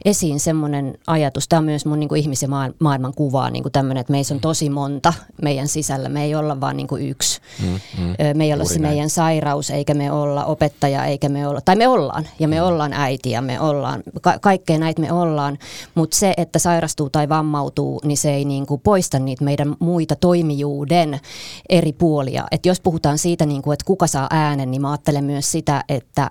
[0.04, 4.00] esiin semmoinen ajatus, tämä on myös mun niin kuin ihmisen maailman kuvaa, niin kuin tämmöinen,
[4.00, 7.40] että meissä on tosi monta meidän sisällä, me ei olla vaan niin kuin yksi.
[7.62, 8.94] Mm, mm, me ei olla se näin.
[8.94, 12.66] meidän sairaus, eikä me olla opettaja, eikä me olla, tai me ollaan, ja me mm.
[12.66, 15.58] ollaan äiti, ja me ollaan, ka- kaikkea näitä me ollaan,
[15.94, 20.16] mutta se, että sairastuu tai vammautuu, niin se ei niin kuin poista niitä meidän muita
[20.16, 21.20] toimijuuden
[21.68, 22.44] eri puolia.
[22.50, 25.84] Et jos puhutaan siitä, niin kuin, että kuka saa äänen, niin mä ajattelen myös sitä,
[25.88, 26.28] että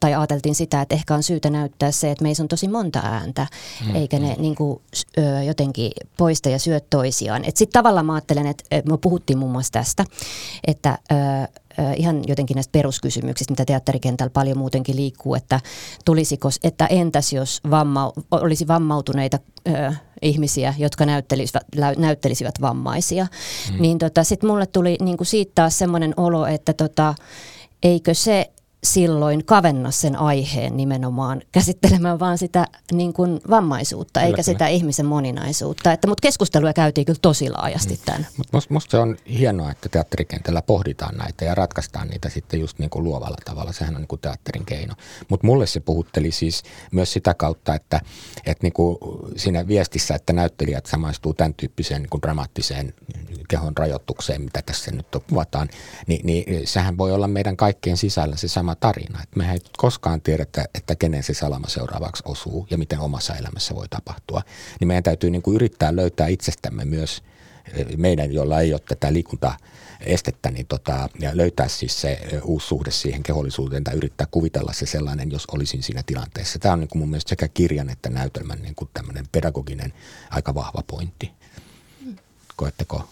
[0.00, 3.46] tai ajateltiin sitä, että ehkä on syytä näyttää se, että meissä on tosi monta ääntä,
[3.86, 3.96] mm.
[3.96, 4.80] eikä ne niin kuin,
[5.18, 7.44] ö, jotenkin poista ja syö toisiaan.
[7.44, 10.04] Sitten tavallaan mä ajattelen, että me puhuttiin muun muassa tästä,
[10.66, 11.14] että ö,
[11.96, 15.60] ihan jotenkin näistä peruskysymyksistä, mitä teatterikentällä paljon muutenkin liikkuu, että
[16.04, 21.62] tulisiko, että entäs jos vamma, olisi vammautuneita ö, ihmisiä, jotka näyttelisivät,
[21.96, 23.26] näyttelisivät vammaisia,
[23.72, 23.82] mm.
[23.82, 27.14] niin tota, sitten mulle tuli niin kuin siitä taas semmoinen olo, että tota,
[27.82, 28.50] eikö se
[28.84, 34.52] silloin kavenna sen aiheen nimenomaan käsittelemään vaan sitä niin kuin vammaisuutta, kyllä, eikä kyllä.
[34.54, 35.92] sitä ihmisen moninaisuutta.
[35.92, 38.00] Että, mutta keskustelua käytiin kyllä tosi laajasti mm.
[38.04, 38.26] tämän.
[38.36, 42.90] Mutta musta se on hienoa, että teatterikentällä pohditaan näitä ja ratkaistaan niitä sitten just niin
[42.90, 43.72] kuin luovalla tavalla.
[43.72, 44.94] Sehän on niin kuin teatterin keino.
[45.28, 48.00] Mutta mulle se puhutteli siis myös sitä kautta, että,
[48.46, 48.98] että niin kuin
[49.36, 52.94] siinä viestissä, että näyttelijät samaistuu tämän tyyppiseen niin kuin dramaattiseen
[53.54, 55.68] kehon rajoitukseen, mitä tässä nyt kuvataan,
[56.06, 59.22] niin, niin sehän voi olla meidän kaikkien sisällä se sama tarina.
[59.22, 63.74] Että mehän ei koskaan tiedetä, että kenen se salama seuraavaksi osuu ja miten omassa elämässä
[63.74, 64.42] voi tapahtua.
[64.80, 67.22] Niin meidän täytyy niin kuin yrittää löytää itsestämme myös
[67.74, 69.56] eh, meidän, jolla ei ole tätä liikuntaa
[70.00, 74.72] estettä, niin tota, ja löytää siis se eh, uusi suhde siihen kehollisuuteen tai yrittää kuvitella
[74.72, 76.58] se sellainen, jos olisin siinä tilanteessa.
[76.58, 78.90] Tämä on niin kuin mun mielestä sekä kirjan että näytelmän niin kuin
[79.32, 79.92] pedagoginen
[80.30, 81.43] aika vahva pointti.
[82.56, 83.08] Koetteko,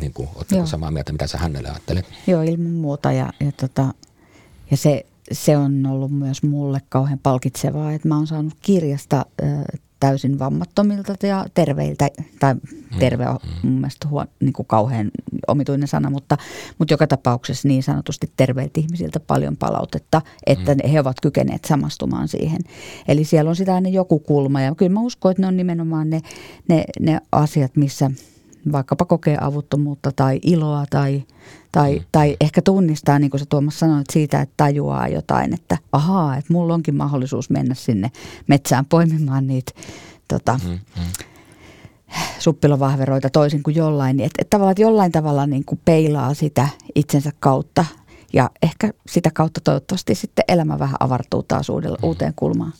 [0.00, 2.06] niin kuin, oletteko samaa mieltä, mitä sä hänelle ajattelet?
[2.26, 3.12] Joo, ilman muuta.
[3.12, 3.94] Ja, ja tota,
[4.70, 9.26] ja se, se on ollut myös mulle kauhean palkitsevaa, että mä oon saanut kirjasta
[10.00, 12.08] täysin vammattomilta ja terveiltä,
[12.40, 13.68] tai mm, terve on mm.
[13.70, 15.10] mun mielestä huo, niin kuin kauhean
[15.46, 16.36] omituinen sana, mutta,
[16.78, 20.90] mutta joka tapauksessa niin sanotusti terveiltä ihmisiltä paljon palautetta, että mm.
[20.90, 22.60] he ovat kykeneet samastumaan siihen.
[23.08, 26.10] Eli siellä on sitä aina joku kulma ja kyllä mä uskon, että ne on nimenomaan
[26.10, 26.20] ne,
[26.68, 28.10] ne, ne asiat, missä
[28.72, 31.22] vaikkapa kokee avuttomuutta tai iloa tai,
[31.72, 32.04] tai, mm.
[32.12, 36.52] tai ehkä tunnistaa, niin kuin sä Tuomas sanoit, siitä, että tajuaa jotain, että ahaa, että
[36.52, 38.10] mulla onkin mahdollisuus mennä sinne
[38.46, 39.72] metsään poimimaan niitä
[40.28, 40.70] tota, mm.
[40.70, 41.24] Mm.
[42.38, 44.16] suppilovahveroita toisin kuin jollain.
[44.16, 47.84] Niin että, että tavallaan että jollain tavalla niin kuin peilaa sitä itsensä kautta
[48.32, 52.08] ja ehkä sitä kautta toivottavasti sitten elämä vähän avartuu taas uudelle, mm.
[52.08, 52.72] uuteen kulmaan.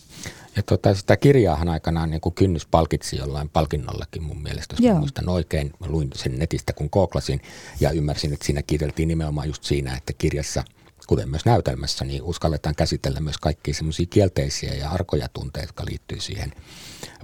[0.59, 4.99] Ja tota, sitä kirjaahan aikanaan niin kuin kynnys palkitsi jollain palkinnollakin mun mielestä, jos Joo.
[4.99, 5.73] muistan oikein.
[5.81, 7.40] Mä luin sen netistä, kun kooklasin
[7.81, 10.64] ja ymmärsin, että siinä kirjoitettiin nimenomaan just siinä, että kirjassa–
[11.09, 16.21] kuten myös näytelmässä, niin uskalletaan käsitellä myös kaikkia semmoisia kielteisiä ja arkoja tunteita, jotka liittyy
[16.21, 16.53] siihen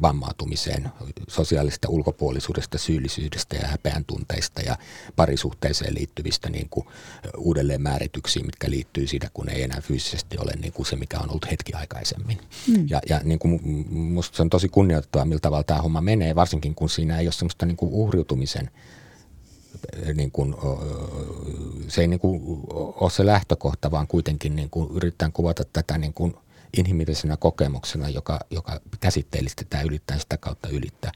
[0.02, 0.90] vammautumiseen,
[1.28, 4.76] sosiaalista ulkopuolisuudesta, syyllisyydestä ja häpeän tunteista ja
[5.16, 6.86] parisuhteeseen liittyvistä niin kuin
[7.36, 11.30] uudelleen määrityksiin, mitkä liittyy siitä, kun ei enää fyysisesti ole niin kuin se, mikä on
[11.30, 12.38] ollut hetki aikaisemmin.
[12.68, 12.86] Mm.
[12.90, 16.74] Ja, ja niin kuin musta se on tosi kunnioittavaa, miltä tavalla tämä homma menee, varsinkin
[16.74, 18.70] kun siinä ei ole semmoista niin kuin uhriutumisen–
[20.14, 20.54] niin kuin,
[21.88, 26.12] se ei niin kuin ole se lähtökohta, vaan kuitenkin niin kuin yritetään kuvata tätä niin
[26.12, 26.36] kuin
[26.78, 31.12] inhimillisenä kokemuksena, joka, joka käsitteellisesti tämä ylittää sitä kautta ylittää.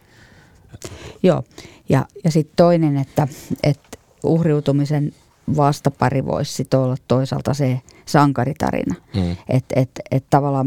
[1.23, 1.43] Joo,
[1.89, 3.29] ja, ja sitten toinen, että,
[3.63, 5.13] että uhriutumisen
[5.57, 8.95] vastapari voisi sit olla toisaalta se sankaritarina.
[9.15, 9.37] Mm.
[9.49, 10.67] Että et, et tavallaan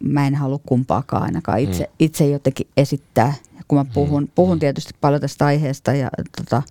[0.00, 1.92] mä en halua kumpaakaan ainakaan itse, mm.
[1.98, 3.34] itse jotenkin esittää.
[3.68, 4.28] Kun mä puhun, mm.
[4.34, 6.62] puhun tietysti paljon tästä aiheesta ja tota,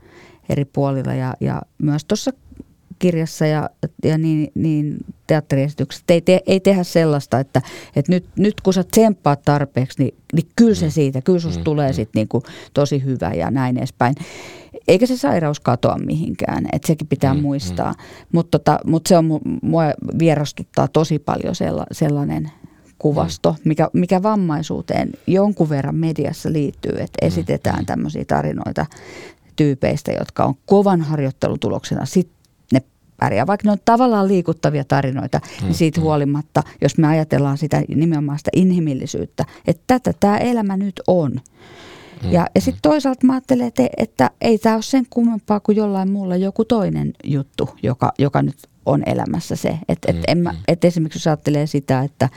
[0.50, 2.32] eri puolilla ja, ja myös tuossa
[3.00, 3.70] kirjassa ja,
[4.04, 6.06] ja niin, niin teatteriesityksessä.
[6.10, 7.62] Ei, te, ei tehdä sellaista, että,
[7.96, 10.92] että nyt, nyt kun sä tsemppaat tarpeeksi, niin, niin kyllä se mm.
[10.92, 11.64] siitä, kyllä susta mm.
[11.64, 11.94] tulee mm.
[11.94, 14.16] sitten niinku tosi hyvä ja näin edespäin.
[14.88, 17.40] Eikä se sairaus katoa mihinkään, että sekin pitää mm.
[17.40, 17.92] muistaa.
[17.92, 17.98] Mm.
[18.32, 19.84] Mutta tota, mut se on, mua
[20.20, 22.52] vierastuttaa tosi paljon sella, sellainen
[23.00, 23.58] kuvasto, mm.
[23.64, 28.86] mikä, mikä vammaisuuteen jonkun verran mediassa liittyy, että esitetään tämmöisiä tarinoita
[29.58, 32.30] tyypeistä, jotka on kovan harjoittelun tuloksena sit
[32.74, 32.82] ne
[33.18, 33.48] pärjää.
[33.48, 36.04] Vaikka ne on tavallaan liikuttavia tarinoita, niin mm, siitä mm.
[36.04, 41.32] huolimatta, jos me ajatellaan sitä nimenomaan sitä inhimillisyyttä, että tätä tämä elämä nyt on.
[41.32, 45.76] Mm, ja, ja sitten toisaalta mä ajattelen, että, että ei tämä ole sen kummempaa kuin
[45.76, 48.58] jollain muulla joku toinen juttu, joka, joka nyt
[48.88, 49.80] on elämässä se.
[49.90, 50.58] Että et, mm, mm.
[50.68, 52.30] et esimerkiksi jos ajattelee sitä, että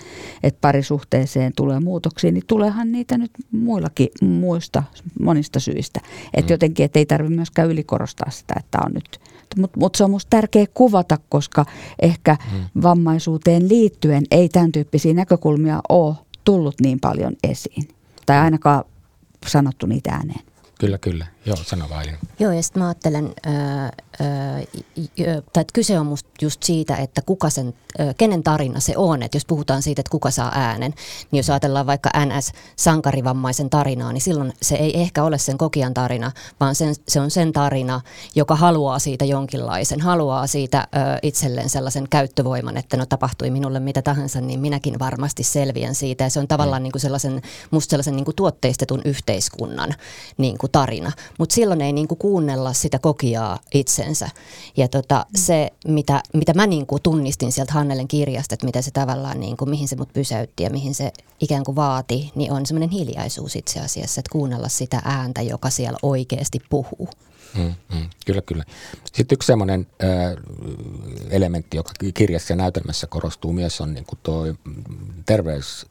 [0.43, 4.83] et parisuhteeseen tulee muutoksia, niin tuleehan niitä nyt muillakin muista
[5.21, 6.01] monista syistä.
[6.35, 6.55] Että mm.
[6.55, 9.21] jotenkin, että ei tarvitse myöskään ylikorostaa sitä, että on nyt
[9.57, 11.67] mutta mut se on minusta tärkeä kuvata, koska
[12.03, 12.83] ehkä mm.
[12.83, 17.89] vammaisuuteen liittyen ei tämän tyyppisiä näkökulmia ole tullut niin paljon esiin.
[18.27, 18.85] Tai ainakaan
[19.47, 20.41] sanottu niitä ääneen.
[20.81, 21.27] Kyllä, kyllä.
[21.47, 22.19] Joo, sano vain.
[22.39, 23.93] Joo, ja sitten mä ajattelen, ää, ää,
[25.53, 29.23] tai että kyse on musta just siitä, että kuka sen, ää, kenen tarina se on.
[29.23, 30.95] Että jos puhutaan siitä, että kuka saa äänen,
[31.31, 36.33] niin jos ajatellaan vaikka NS-sankarivammaisen tarinaa, niin silloin se ei ehkä ole sen kokijan tarina,
[36.61, 38.01] vaan sen, se on sen tarina,
[38.35, 44.03] joka haluaa siitä jonkinlaisen, haluaa siitä ää, itselleen sellaisen käyttövoiman, että no tapahtui minulle mitä
[44.03, 46.25] tahansa, niin minäkin varmasti selviän siitä.
[46.25, 46.85] Ja se on tavallaan mm.
[46.85, 49.95] niin kuin sellaisen, musta sellaisen niin kuin tuotteistetun yhteiskunnan
[50.39, 54.29] niin kuin tarina mutta silloin ei niinku kuunnella sitä kokijaa itsensä.
[54.77, 55.39] Ja tota, mm.
[55.39, 59.89] se, mitä, mitä mä niinku tunnistin sieltä Hannelen kirjasta, että mitä se tavallaan, niinku, mihin
[59.89, 64.21] se mut pysäytti ja mihin se ikään kuin vaati, niin on semmoinen hiljaisuus itse asiassa,
[64.21, 67.09] että kuunnella sitä ääntä, joka siellä oikeasti puhuu.
[67.55, 68.65] Mm, mm, kyllä, kyllä.
[69.13, 69.87] Sitten yksi semmoinen
[71.31, 74.45] elementti, joka kirjassa ja näytelmässä korostuu myös, on niin tuo
[75.27, 75.87] terveys,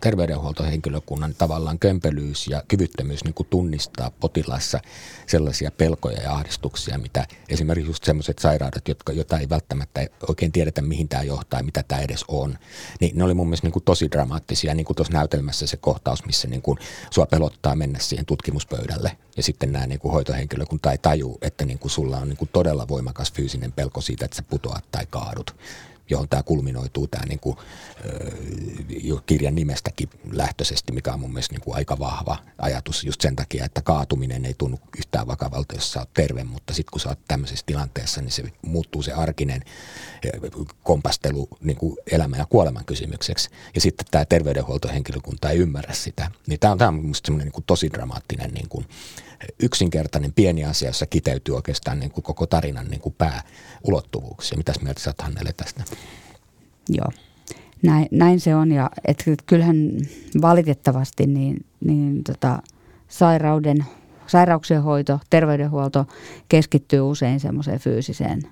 [0.00, 4.80] terveydenhuoltohenkilökunnan tavallaan kömpelyys ja kyvyttömyys niin kuin tunnistaa potilaassa
[5.26, 10.82] sellaisia pelkoja ja ahdistuksia, mitä esimerkiksi just sellaiset sairaudet, jotka, joita ei välttämättä oikein tiedetä,
[10.82, 12.58] mihin tämä johtaa ja mitä tämä edes on.
[13.00, 16.26] Niin ne oli mun mielestä niin kuin tosi dramaattisia, niin kuin tuossa näytelmässä se kohtaus,
[16.26, 16.78] missä niin kuin
[17.10, 21.78] sua pelottaa mennä siihen tutkimuspöydälle ja sitten nämä niin kuin hoitohenkilökunta ei taju, että niin
[21.78, 25.56] kuin sulla on niin kuin todella voimakas fyysinen pelko siitä, että sä putoat tai kaadut
[26.10, 27.56] johon tämä kulminoituu tämä niin kuin,
[29.02, 33.36] jo kirjan nimestäkin lähtöisesti, mikä on mun mielestä niin kuin aika vahva ajatus just sen
[33.36, 37.08] takia, että kaatuminen ei tunnu yhtään vakavalta, jos sä oot terve, mutta sitten kun sä
[37.08, 39.62] oot tämmöisessä tilanteessa, niin se muuttuu se arkinen
[40.82, 43.50] kompastelu niin kuin elämän ja kuoleman kysymykseksi.
[43.74, 46.30] Ja sitten tämä terveydenhuoltohenkilökunta ei ymmärrä sitä.
[46.46, 48.86] Niin tämä on, tämä on semmoinen niin tosi dramaattinen niin kuin,
[49.62, 54.58] yksinkertainen pieni asia, jossa kiteytyy oikeastaan niin kuin koko tarinan niin kuin pääulottuvuuksia.
[54.58, 55.84] Mitäs mieltä sä oot tästä?
[56.88, 57.10] Joo,
[57.82, 59.76] näin, näin se on ja et, kyllähän
[60.42, 62.62] valitettavasti niin, niin tota,
[63.08, 63.84] sairauden,
[64.26, 66.06] sairauksien hoito, terveydenhuolto
[66.48, 68.42] keskittyy usein semmoiseen fyysiseen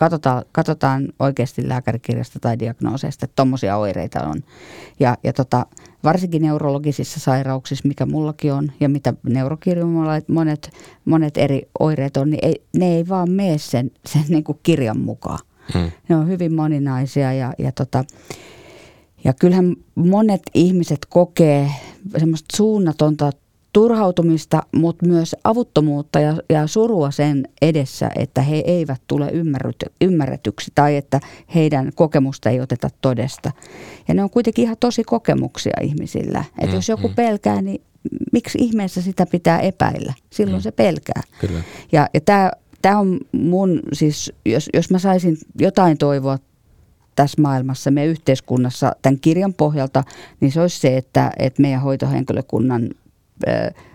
[0.00, 4.44] katsotaan, katsotaan oikeasti lääkärikirjasta tai diagnooseista, että tuommoisia oireita on.
[5.00, 5.66] Ja, ja tota,
[6.04, 10.72] varsinkin neurologisissa sairauksissa, mikä mullakin on, ja mitä neurokirjoilla monet,
[11.04, 14.98] monet eri oireet on, niin ei, ne ei vaan mene sen, sen niin kuin kirjan
[15.00, 15.38] mukaan.
[15.74, 15.90] Hmm.
[16.08, 18.04] Ne on hyvin moninaisia ja, ja, tota,
[19.24, 21.70] ja kyllähän monet ihmiset kokee
[22.18, 23.32] semmoista suunnatonta
[23.72, 29.32] turhautumista, mutta myös avuttomuutta ja, ja surua sen edessä, että he eivät tule
[30.00, 31.20] ymmärretyksi tai että
[31.54, 33.52] heidän kokemusta ei oteta todesta.
[34.08, 36.44] Ja ne on kuitenkin ihan tosi kokemuksia ihmisillä.
[36.58, 37.14] Että mm, jos joku mm.
[37.14, 37.82] pelkää, niin
[38.32, 40.14] miksi ihmeessä sitä pitää epäillä?
[40.30, 40.62] Silloin mm.
[40.62, 41.22] se pelkää.
[41.40, 41.60] Kyllä.
[41.92, 42.50] Ja, ja tämä
[42.82, 46.38] tämä on mun, siis jos, jos mä saisin jotain toivoa
[47.16, 50.04] tässä maailmassa, meidän yhteiskunnassa tämän kirjan pohjalta,
[50.40, 52.90] niin se olisi se, että, että meidän hoitohenkilökunnan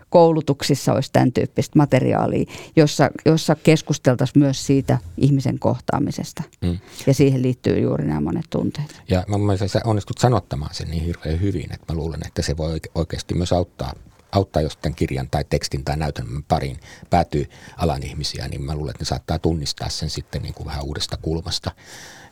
[0.09, 6.43] koulutuksissa olisi tämän tyyppistä materiaalia, jossa, jossa keskusteltaisiin myös siitä ihmisen kohtaamisesta.
[6.61, 6.79] Mm.
[7.07, 9.01] Ja siihen liittyy juuri nämä monet tunteet.
[9.09, 12.57] Ja mä mielestäni sä onnistut sanottamaan sen niin hirveän hyvin, että mä luulen, että se
[12.57, 13.93] voi oikeasti myös auttaa
[14.31, 16.79] auttaa, jos tämän kirjan tai tekstin tai näytelmän pariin
[17.09, 20.83] päätyy alan ihmisiä, niin mä luulen, että ne saattaa tunnistaa sen sitten niin kuin vähän
[20.83, 21.71] uudesta kulmasta.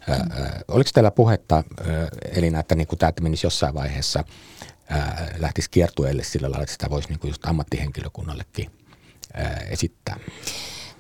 [0.08, 0.16] Mm.
[0.68, 1.64] oliko teillä puhetta,
[2.32, 4.24] Elina, että niin kuin tämä menisi jossain vaiheessa
[5.38, 8.72] lähtisi kiertueelle sillä lailla, että sitä voisi niin kuin just ammattihenkilökunnallekin
[9.34, 10.20] ää, esittää?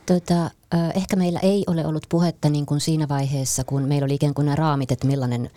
[0.05, 0.49] Tota,
[0.95, 4.45] ehkä meillä ei ole ollut puhetta niin kuin siinä vaiheessa, kun meillä oli ikään kuin
[4.45, 5.49] nämä raamit, että millainen,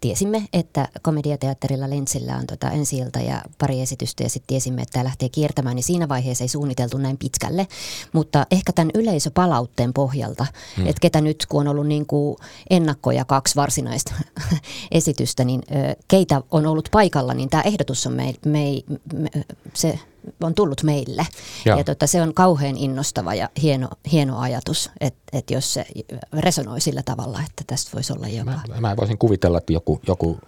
[0.00, 5.04] tiesimme, että komediateatterilla Lentsillä on tota ensi ja pari esitystä ja sitten tiesimme, että tämä
[5.04, 7.68] lähtee kiertämään, niin siinä vaiheessa ei suunniteltu näin pitkälle.
[8.12, 10.46] Mutta ehkä tämän yleisöpalautteen pohjalta,
[10.76, 10.86] hmm.
[10.86, 12.36] että ketä nyt, kun on ollut niin kuin
[12.70, 14.14] ennakkoja kaksi varsinaista
[14.90, 15.62] esitystä, niin
[16.08, 19.30] keitä on ollut paikalla, niin tämä ehdotus on me, me, me
[19.74, 19.98] se
[20.42, 21.26] on tullut meille.
[21.64, 25.86] Ja, ja tota, se on kauhean innostava ja hieno, hieno ajatus, että et jos se
[26.32, 28.50] resonoi sillä tavalla, että tästä voisi olla jopa.
[28.50, 30.38] Mä, mä voisin kuvitella, että joku, joku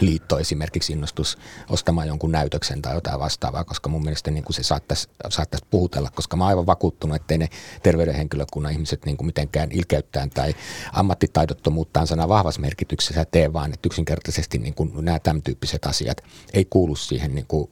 [0.00, 1.38] liitto esimerkiksi innostus
[1.68, 6.10] ostamaan jonkun näytöksen tai jotain vastaavaa, koska mun mielestä niin kuin se saattaisi, saattaisi puhutella,
[6.14, 7.48] koska mä oon aivan vakuuttunut, ettei ne
[7.82, 10.54] terveydenhenkilökunnan ihmiset niin kuin mitenkään ilkeyttään tai
[10.92, 16.64] ammattitaidottomuuttaan sana vahvassa merkityksessä tee, vaan että yksinkertaisesti niin kuin nämä tämän tyyppiset asiat ei
[16.64, 17.68] kuulu siihen niin kuin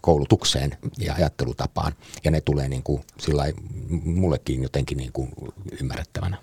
[0.00, 0.53] koulutukseen
[0.98, 1.92] ja ajattelutapaan
[2.24, 3.44] ja ne tulee niin kuin sillä
[4.04, 5.28] mullekin jotenkin niin kuin
[5.80, 6.36] ymmärrettävänä.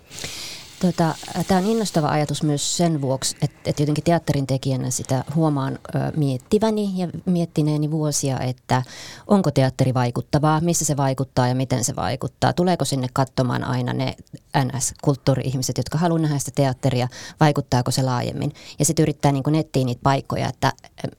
[0.80, 1.14] Tota,
[1.48, 5.98] Tämä on innostava ajatus myös sen vuoksi, että, että jotenkin teatterin tekijänä sitä huomaan ö,
[6.16, 8.82] miettiväni ja miettineeni vuosia, että
[9.26, 12.52] onko teatteri vaikuttavaa, missä se vaikuttaa ja miten se vaikuttaa.
[12.52, 14.16] Tuleeko sinne katsomaan aina ne
[14.58, 17.08] NS-kulttuuri-ihmiset, jotka haluaa nähdä sitä teatteria,
[17.40, 18.52] vaikuttaako se laajemmin.
[18.78, 20.72] Ja sitten yrittää niin kuin nettiin niitä paikkoja, että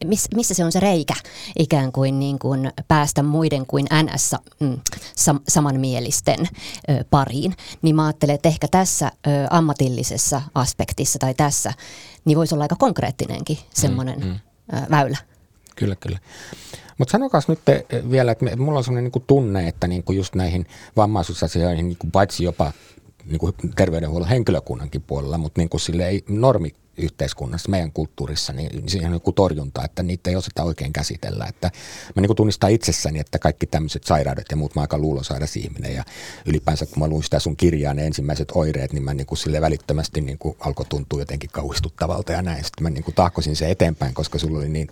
[0.06, 1.14] miss, missä se on se reikä
[1.60, 4.80] ikään kuin, niin kuin päästä muiden kuin NS mm,
[5.16, 6.40] sam, samanmielisten
[6.90, 7.56] ö, pariin.
[7.82, 11.74] Niin mä ajattelen, että ehkä tässä ö, ammatillisessa aspektissa tai tässä,
[12.26, 14.82] niin voisi olla aika konkreettinenkin semmoinen mm, mm.
[14.92, 15.18] väylä.
[15.76, 16.20] Kyllä, kyllä.
[16.98, 17.60] Mutta sanokaa nyt
[18.12, 20.66] vielä, että mulla on sellainen niin tunne, että niin kuin just näihin
[20.96, 22.72] vammaisuusasioihin, niin kuin paitsi jopa
[23.26, 28.90] niin kuin terveydenhuollon henkilökunnankin puolella, mutta niin kuin sille ei normi yhteiskunnassa, meidän kulttuurissa, niin
[28.90, 31.46] siihen on joku torjunta, että niitä ei osata oikein käsitellä.
[31.46, 31.72] Että
[32.16, 36.04] mä niin tunnistan itsessäni, että kaikki tämmöiset sairaudet ja muut, mä aika luulosairas ihminen ja
[36.46, 39.62] ylipäänsä kun mä luin sitä sun kirjaa, ne ensimmäiset oireet, niin mä niin kuin sille
[39.62, 42.64] välittömästi niin kuin alkoi tuntua jotenkin kauhistuttavalta ja näin.
[42.64, 44.88] Sitten mä niin kuin tahkosin se eteenpäin, koska sulla oli niin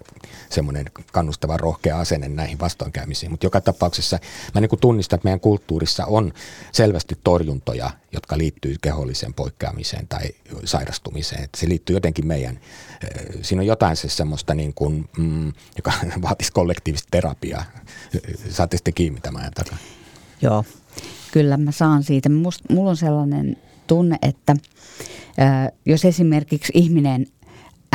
[0.49, 3.31] semmoinen kannustava rohkea asenne näihin vastoinkäymisiin.
[3.31, 4.19] Mutta joka tapauksessa
[4.55, 6.33] mä niin kuin tunnistan, että meidän kulttuurissa on
[6.71, 10.21] selvästi torjuntoja, jotka liittyy keholliseen poikkeamiseen tai
[10.65, 11.43] sairastumiseen.
[11.43, 12.59] Että se liittyy liittyy jotenkin meidän,
[13.03, 15.91] eh, siinä on jotain se semmoista niin kuin, mm, joka
[16.27, 17.63] vaatisi kollektiivista terapiaa.
[18.49, 19.77] Saatte sitten kiinni tämän takaa.
[20.41, 20.65] Joo,
[21.31, 22.29] kyllä mä saan siitä.
[22.29, 24.55] Must, mulla on sellainen tunne, että
[25.37, 27.27] ää, jos esimerkiksi ihminen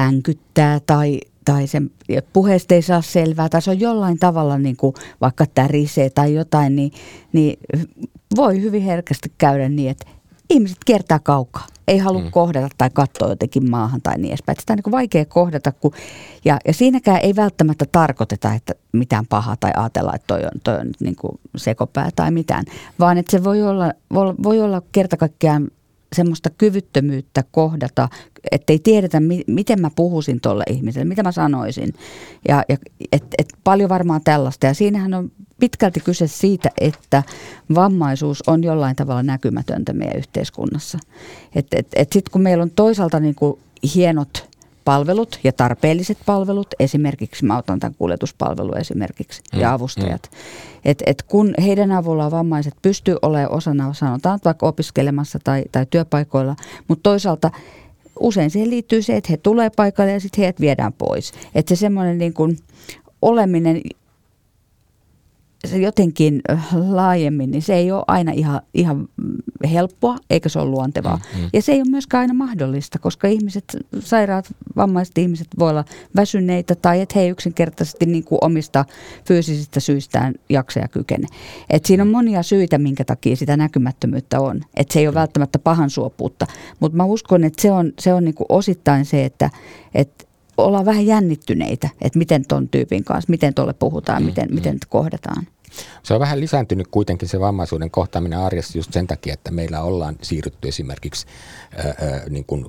[0.01, 1.91] änkyttää tai tai sen
[2.33, 6.77] puheesta ei saa selvää, tai se on jollain tavalla niin kuin vaikka tärisee tai jotain,
[6.77, 6.93] niin,
[7.33, 7.59] niin
[8.37, 10.07] voi hyvin herkästi käydä niin, että
[10.51, 12.31] ihmiset kiertää kaukaa ei halua mm.
[12.31, 14.61] kohdata tai katsoa jotenkin maahan tai niin edespäin.
[14.61, 15.93] Sitä on niin vaikea kohdata, kun,
[16.45, 20.75] ja, ja siinäkään ei välttämättä tarkoiteta, että mitään pahaa tai ajatella, että toi on, toi
[20.75, 22.65] on niin kuin sekopää tai mitään,
[22.99, 25.69] vaan että se voi olla, voi, voi olla kertakaikkiaan
[26.13, 28.09] semmoista kyvyttömyyttä kohdata,
[28.51, 31.95] ettei tiedetä, mi- miten mä puhuisin tuolle ihmiselle, mitä mä sanoisin.
[32.49, 32.77] Ja, ja
[33.13, 34.67] et, et paljon varmaan tällaista.
[34.67, 37.23] Ja siinähän on pitkälti kyse siitä, että
[37.75, 40.99] vammaisuus on jollain tavalla näkymätöntä meidän yhteiskunnassa.
[41.55, 43.59] Että et, et sitten kun meillä on toisaalta niin kuin
[43.95, 50.31] hienot palvelut ja tarpeelliset palvelut, esimerkiksi mä otan tämän kuljetuspalvelu esimerkiksi mm, ja avustajat.
[50.33, 50.39] Mm.
[50.85, 56.57] Et, et kun heidän avullaan vammaiset pystyy olemaan osana, sanotaan vaikka opiskelemassa tai, tai työpaikoilla,
[56.89, 57.51] mutta toisaalta
[58.21, 61.33] usein siihen liittyy se, että he tulee paikalle ja sitten heidät viedään pois.
[61.55, 62.59] Että se semmoinen niin kuin
[63.23, 63.81] oleminen
[65.67, 66.43] se jotenkin
[66.89, 69.09] laajemmin, niin se ei ole aina ihan, ihan
[69.73, 71.17] helppoa, eikä se ole luontevaa.
[71.17, 71.51] Mm-hmm.
[71.53, 73.65] Ja se ei ole myöskään aina mahdollista, koska ihmiset,
[74.01, 75.85] sairaat, vammaiset ihmiset voi olla
[76.17, 78.85] väsyneitä tai että he ei yksinkertaisesti niin kuin omista
[79.25, 81.27] fyysisistä syistään jaksa ja kykene.
[81.71, 84.61] Et siinä on monia syitä, minkä takia sitä näkymättömyyttä on.
[84.77, 86.47] Et se ei ole välttämättä pahan suopuutta,
[86.81, 89.51] mutta mä uskon, että se on, se on niin kuin osittain se, että,
[89.95, 90.27] että
[90.59, 94.55] ollaan vähän jännittyneitä, että miten ton tyypin kanssa, miten tuolle puhutaan, mm, miten, mm.
[94.55, 95.47] miten kohdataan.
[96.03, 100.17] Se on vähän lisääntynyt kuitenkin se vammaisuuden kohtaaminen arjessa just sen takia, että meillä ollaan
[100.23, 101.27] siirrytty esimerkiksi
[101.77, 102.67] ää, niin kuin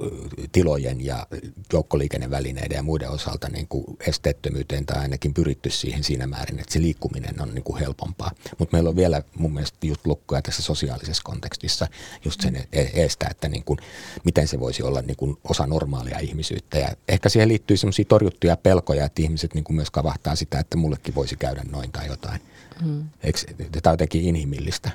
[0.52, 1.28] tilojen ja
[1.74, 6.82] joukkoliikennevälineiden ja muiden osalta niin kuin esteettömyyteen tai ainakin pyritty siihen siinä määrin, että se
[6.82, 8.32] liikkuminen on niin kuin helpompaa.
[8.60, 11.88] Mutta meillä on vielä mun mielestä just lukkoja tässä sosiaalisessa kontekstissa
[12.26, 13.80] just sen e-, eestä, että niin kuin,
[14.24, 16.78] miten se voisi olla niin kuin osa normaalia ihmisyyttä.
[16.78, 20.78] Ja ehkä siihen liittyy sellaisia torjuttuja pelkoja, että ihmiset niin kuin myös kavahtaa sitä, että
[20.78, 22.42] mullekin voisi käydä noin tai jotain.
[22.86, 23.04] Mm.
[23.24, 23.40] Eikö
[23.84, 24.92] tämä jotenkin inhimillistä?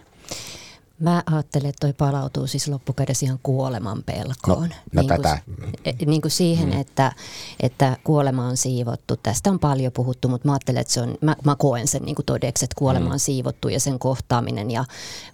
[0.98, 4.68] Mä ajattelen, että toi palautuu siis loppukädessä ihan kuoleman pelkoon.
[4.68, 5.38] No, no niin tätä.
[5.44, 6.80] Kuin, e, niin kuin siihen, mm.
[6.80, 7.12] että,
[7.60, 9.16] että kuolema on siivottu.
[9.16, 12.14] Tästä on paljon puhuttu, mutta mä ajattelen, että se on, mä, mä koen sen niin
[12.14, 13.12] kuin todeksi, että kuolema mm.
[13.12, 14.84] on siivottu ja sen kohtaaminen ja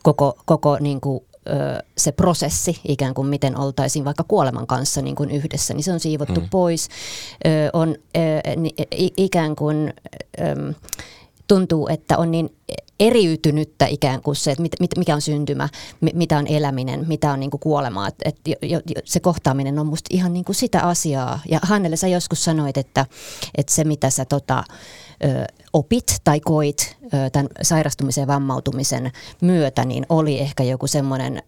[0.02, 1.24] koko, koko niin kuin,
[1.98, 6.00] se prosessi, ikään kuin miten oltaisiin vaikka kuoleman kanssa niin kuin yhdessä, niin se on
[6.00, 6.48] siivottu mm.
[6.48, 6.88] pois.
[7.72, 7.96] On
[9.16, 9.94] ikään kuin
[11.48, 12.50] tuntuu, että on niin
[13.00, 15.68] eriytynyttä ikään kuin se, että mikä on syntymä,
[16.14, 18.08] mitä on eläminen, mitä on niin kuin kuolema.
[18.08, 18.52] Että
[19.04, 21.40] se kohtaaminen on musta ihan niin kuin sitä asiaa.
[21.50, 23.06] Ja Hannelle sä joskus sanoit, että,
[23.58, 24.64] että se mitä sä tota,
[25.24, 31.42] ö, opit tai koit ö, tämän sairastumisen ja vammautumisen myötä, niin oli ehkä joku semmoinen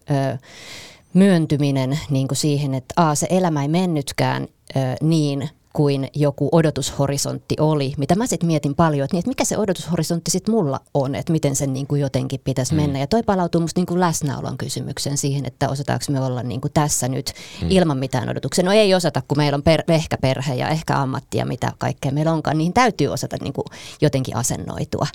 [1.13, 7.55] myöntyminen niin kuin siihen, että a, se elämä ei mennytkään ö, niin– kuin joku odotushorisontti
[7.59, 11.15] oli, mitä mä sitten mietin paljon, että, niin, että mikä se odotushorisontti sitten mulla on,
[11.15, 12.81] että miten sen niin kuin jotenkin pitäisi mm.
[12.81, 12.99] mennä.
[12.99, 16.73] Ja toi palautuu musta niin kuin läsnäolon kysymykseen siihen, että osataanko me olla niin kuin
[16.73, 17.67] tässä nyt mm.
[17.71, 18.63] ilman mitään odotuksia.
[18.63, 22.11] No ei osata, kun meillä on per, ehkä perhe ja ehkä ammatti ja mitä kaikkea
[22.11, 23.65] meillä onkaan, niin täytyy osata niin kuin
[24.01, 25.07] jotenkin asennoitua,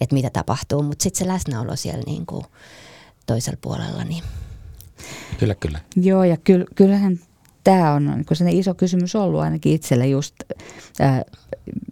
[0.00, 0.82] että mitä tapahtuu.
[0.82, 2.44] Mutta sitten se läsnäolo siellä niin kuin
[3.26, 4.22] toisella puolella, niin
[5.38, 5.80] Kyllä, kyllä.
[5.96, 6.36] Joo, ja
[6.74, 7.20] kyllähän
[7.64, 8.06] tämä on
[8.40, 10.34] niin iso kysymys ollut ainakin itselle just,
[11.00, 11.22] ää,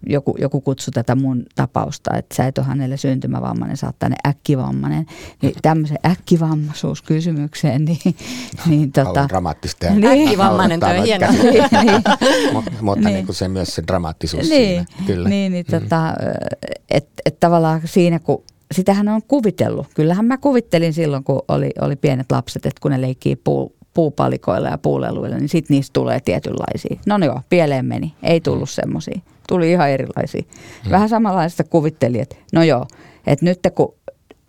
[0.07, 4.17] joku, joku kutsu tätä mun tapausta, että sä et ole hänelle syntymävammainen, sä oot tänne
[4.27, 5.05] äkkivammainen.
[5.41, 7.99] Niin tämmöisen äkkivammaisuuskysymykseen, niin,
[8.69, 9.25] niin tota...
[9.29, 10.25] dramaattista ja niin.
[10.25, 11.27] Äkkivammainen, toi on hieno.
[11.31, 12.03] niin, niin.
[12.81, 13.25] Mutta niin.
[13.25, 15.05] niin se myös se dramaattisuus niin, siinä.
[15.05, 15.29] Kyllä.
[15.29, 15.79] Niin, niin mm.
[15.79, 16.13] tota,
[16.89, 19.87] että et tavallaan siinä, kun sitähän on kuvitellut.
[19.95, 24.69] Kyllähän mä kuvittelin silloin, kun oli, oli pienet lapset, että kun ne leikkii puu, puupalikoilla
[24.69, 26.99] ja puuleluilla, niin sitten niistä tulee tietynlaisia.
[27.05, 28.13] No joo, pieleen meni.
[28.23, 28.73] Ei tullut mm.
[28.81, 29.19] semmoisia.
[29.47, 30.41] Tuli ihan erilaisia.
[30.85, 30.91] Mm.
[30.91, 32.85] Vähän samanlaista kuvittelin, että no joo,
[33.27, 33.93] että nyt kun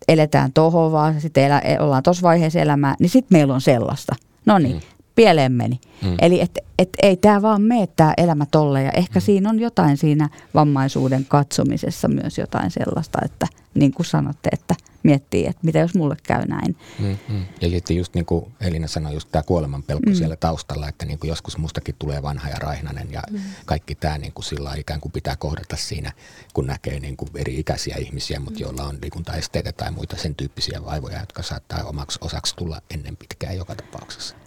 [0.09, 4.17] eletään tohon vaan, sitten elä, ollaan tuossa vaiheessa elämää, niin sitten meillä on sellaista.
[4.47, 5.81] No niin, mm pieleen meni.
[6.03, 6.17] Mm.
[6.21, 9.23] Eli et, et ei tämä vaan mene tämä elämä tolle ja ehkä mm.
[9.23, 15.47] siinä on jotain siinä vammaisuuden katsomisessa myös jotain sellaista, että niin kuin sanotte, että miettii,
[15.47, 16.77] että mitä jos mulle käy näin.
[16.99, 17.45] Mm, mm.
[17.61, 20.15] Ja sitten just niin kuin Elina sanoi, just tämä kuoleman pelko mm.
[20.15, 23.41] siellä taustalla, että niin kuin joskus mustakin tulee vanha ja raihnainen ja mm.
[23.67, 26.13] kaikki tämä niin kuin sillä ikään kuin pitää kohdata siinä,
[26.55, 28.63] kun näkee niin kuin eri ikäisiä ihmisiä, mutta mm.
[28.63, 33.57] joilla on liikuntaesteitä tai muita sen tyyppisiä vaivoja, jotka saattaa omaksi osaksi tulla ennen pitkään
[33.57, 34.44] joka tapauksessa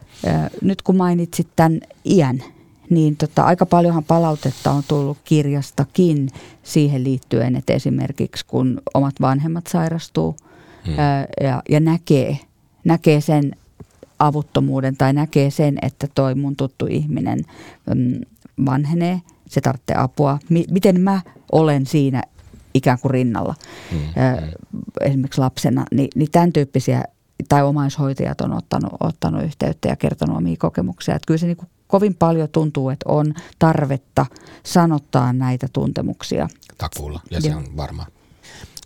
[0.62, 2.44] nyt kun mainitsit tämän iän,
[2.90, 6.30] niin tota, aika paljonhan palautetta on tullut kirjastakin
[6.64, 10.36] siihen liittyen, että esimerkiksi kun omat vanhemmat sairastuu
[10.86, 10.96] hmm.
[11.42, 12.40] ja, ja näkee,
[12.84, 13.56] näkee sen
[14.20, 17.40] avuttomuuden tai näkee sen, että toi mun tuttu ihminen
[17.96, 18.22] mm,
[18.66, 20.40] vanhenee, se tarvitsee apua.
[20.50, 22.24] Miten mä olen siinä
[22.74, 23.56] ikään kuin rinnalla
[23.92, 24.00] hmm.
[25.02, 27.04] esimerkiksi lapsena, niin, niin tämän tyyppisiä
[27.50, 31.16] tai omaishoitajat on ottanut, ottanut yhteyttä ja kertonut omia kokemuksia.
[31.16, 34.26] Että kyllä se niin kuin kovin paljon tuntuu, että on tarvetta
[34.64, 36.48] sanottaa näitä tuntemuksia.
[36.78, 38.06] Takuulla, ja se on varma.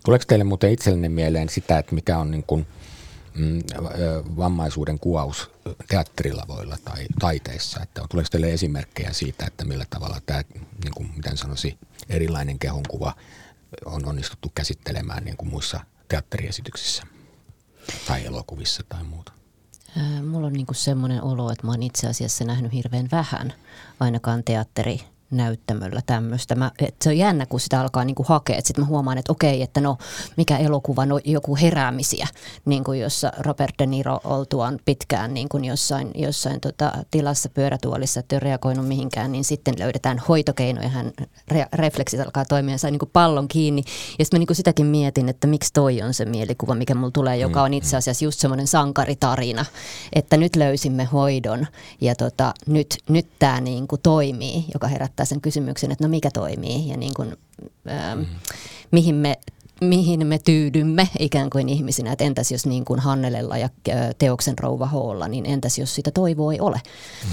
[0.04, 2.66] Tuleeko teille muuten itsellenne mieleen sitä, että mikä on niin kuin,
[3.34, 3.62] mm,
[4.36, 5.50] vammaisuuden kuvaus
[5.88, 7.80] teatterilavoilla tai taiteissa?
[7.82, 10.42] Että tuleeko teille esimerkkejä siitä, että millä tavalla tämä,
[10.84, 11.78] niin kuin, miten sanoisi,
[12.08, 13.14] erilainen kehonkuva
[13.84, 17.02] on onnistuttu käsittelemään niin kuin muissa teatteriesityksissä?
[18.06, 19.32] Tai elokuvissa tai muuta?
[20.30, 23.52] Mulla on niinku semmoinen olo, että mä oon itse asiassa nähnyt hirveän vähän
[24.00, 25.00] ainakaan teatteri
[25.32, 26.54] näyttämöllä tämmöistä.
[26.54, 26.70] Mä,
[27.02, 28.60] se on jännä, kun sitä alkaa niinku hakea.
[28.64, 29.98] Sitten mä huomaan, että okei, että no
[30.36, 32.26] mikä elokuva, no joku heräämisiä,
[32.64, 38.20] niin kuin jossa Robert De Niro oltuaan pitkään niin kuin jossain, jossain tota, tilassa pyörätuolissa,
[38.20, 41.12] että ei reagoinut mihinkään, niin sitten löydetään hoitokeino ja hän
[41.52, 43.82] re- refleksit alkaa toimia ja sai niinku pallon kiinni.
[44.18, 47.36] Ja sitten mä niinku sitäkin mietin, että miksi toi on se mielikuva, mikä mulla tulee,
[47.36, 49.64] joka on itse asiassa just semmoinen sankaritarina,
[50.12, 51.66] että nyt löysimme hoidon
[52.00, 56.30] ja tota, nyt, nyt tämä niinku toimii, joka herättää herättää sen kysymyksen, että no mikä
[56.30, 57.36] toimii ja niin kuin,
[57.88, 58.26] ähm, mm.
[58.90, 59.38] mihin me
[59.80, 63.68] mihin me tyydymme ikään kuin ihmisinä, että entäs jos niin kuin Hannelella ja
[64.18, 66.80] Teoksen rouva Hoolla, niin entäs jos sitä toivoa ei ole.
[67.24, 67.30] Mm.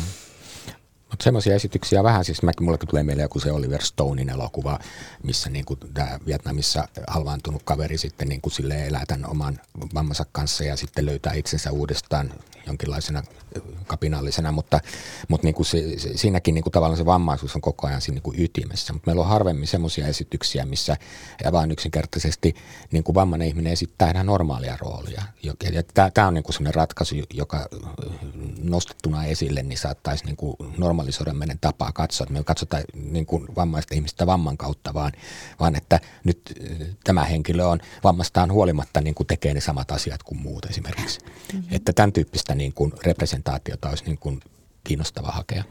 [1.09, 4.79] Mutta semmoisia esityksiä vähän, siis mä, mulle tulee mieleen joku se Oliver Stonein elokuva,
[5.23, 9.59] missä niin tämä Vietnamissa halvaantunut kaveri sitten niin kuin sille elää tämän oman
[9.93, 12.33] vammansa kanssa ja sitten löytää itsensä uudestaan
[12.67, 13.23] jonkinlaisena
[13.87, 14.79] kapinallisena, mutta,
[15.27, 18.15] mutta niin kuin se, se, siinäkin niin kuin tavallaan se vammaisuus on koko ajan siinä
[18.15, 18.93] niin kuin ytimessä.
[18.93, 20.97] Mutta meillä on harvemmin semmoisia esityksiä, missä
[21.51, 22.55] vaan yksinkertaisesti
[22.91, 25.23] niin kuin vammainen ihminen esittää ihan normaalia roolia.
[26.13, 27.69] Tämä on niin kuin sellainen ratkaisu, joka
[28.61, 30.55] nostettuna esille, niin saattaisi niin kuin
[30.99, 32.25] normalisoida meidän tapaa katsoa.
[32.25, 35.11] Että me katsotaan niin kuin vammaista ihmistä vamman kautta, vaan,
[35.59, 36.53] vaan että nyt
[37.03, 41.19] tämä henkilö on vammastaan huolimatta niin kuin tekee ne samat asiat kuin muut esimerkiksi.
[41.19, 41.63] Mm-hmm.
[41.71, 44.39] Että tämän tyyppistä niin kuin representaatiota olisi niin kuin
[44.83, 45.63] kiinnostava hakea.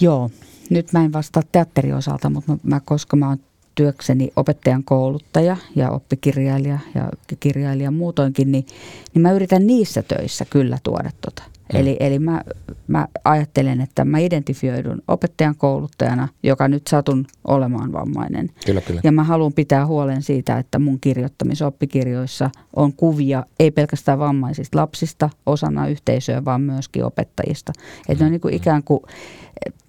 [0.00, 0.30] Joo,
[0.70, 3.38] nyt mä en vastaa teatteriosalta, mutta mä, koska mä oon
[3.74, 8.66] työkseni opettajan kouluttaja ja oppikirjailija ja kirjailija muutoinkin, niin,
[9.14, 11.80] niin mä yritän niissä töissä kyllä tuoda tota Mm.
[11.80, 12.40] Eli, eli mä,
[12.86, 18.50] mä ajattelen, että mä identifioidun opettajan kouluttajana, joka nyt satun olemaan vammainen.
[18.66, 19.00] Kyllä, kyllä.
[19.04, 25.30] Ja mä haluan pitää huolen siitä, että mun kirjoittamisoppikirjoissa on kuvia ei pelkästään vammaisista lapsista
[25.46, 27.72] osana yhteisöä, vaan myöskin opettajista.
[28.08, 28.26] Että mm.
[28.26, 29.00] on niin kuin ikään kuin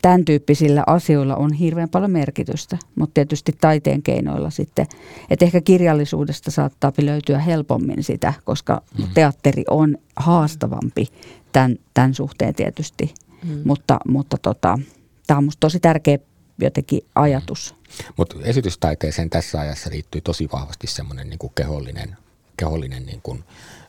[0.02, 4.88] tämän tyyppisillä asioilla on hirveän paljon merkitystä, mutta tietysti taiteen keinoilla sitten.
[5.30, 9.06] Että ehkä kirjallisuudesta saattaa löytyä helpommin sitä, koska mm.
[9.14, 11.08] teatteri on haastavampi
[11.52, 13.14] tämän, tämän suhteen tietysti.
[13.44, 13.62] Mm.
[13.66, 14.80] Mutta, mutta tota,
[15.28, 16.18] tämä on minusta tosi tärkeä
[16.60, 17.76] jotenkin ajatus.
[18.18, 22.18] Mutta esitystaiteeseen tässä ajassa liittyy tosi vahvasti semmoinen niin kehollinen,
[22.58, 23.44] kehollinen niin kuin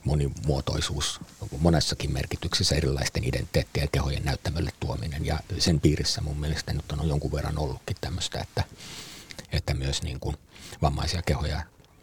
[0.04, 1.20] monimuotoisuus
[1.58, 5.26] monessakin merkityksessä erilaisten identiteettien ja kehojen näyttämölle tuominen.
[5.26, 8.64] Ja sen piirissä mun mielestä nyt on jonkun verran ollutkin tämmöistä, että,
[9.52, 10.36] että myös niin kuin
[10.82, 11.62] vammaisia kehoja,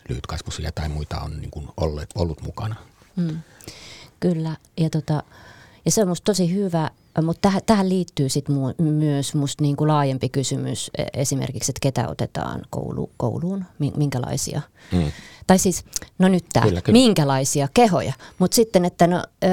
[0.09, 2.75] lyhytkasvuisia tai muita on niin kuin ollut, ollut mukana.
[3.15, 3.39] Mm.
[4.19, 5.23] Kyllä, ja, tota,
[5.85, 6.89] ja se on musta tosi hyvä,
[7.21, 11.79] mutta tähän, tähän liittyy sit mu, myös musta niin kuin laajempi kysymys e, esimerkiksi, että
[11.81, 13.65] ketä otetaan koulu, kouluun,
[13.97, 14.61] minkälaisia.
[14.91, 15.11] Mm.
[15.47, 15.85] Tai siis,
[16.19, 18.13] no nyt tämä, minkälaisia kehoja.
[18.39, 19.47] Mutta sitten, että no, ö,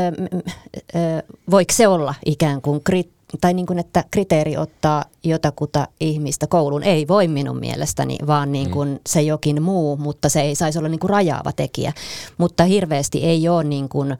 [0.95, 3.11] ö, voiko se olla ikään kuin krit,
[3.41, 8.71] tai niin kuin, että kriteeri ottaa jotakuta ihmistä kouluun ei voi minun mielestäni, vaan niin
[8.71, 8.99] kuin mm.
[9.09, 11.93] se jokin muu, mutta se ei saisi olla niin kuin rajaava tekijä.
[12.39, 14.17] Mutta hirveästi ei ole niin kuin, ö,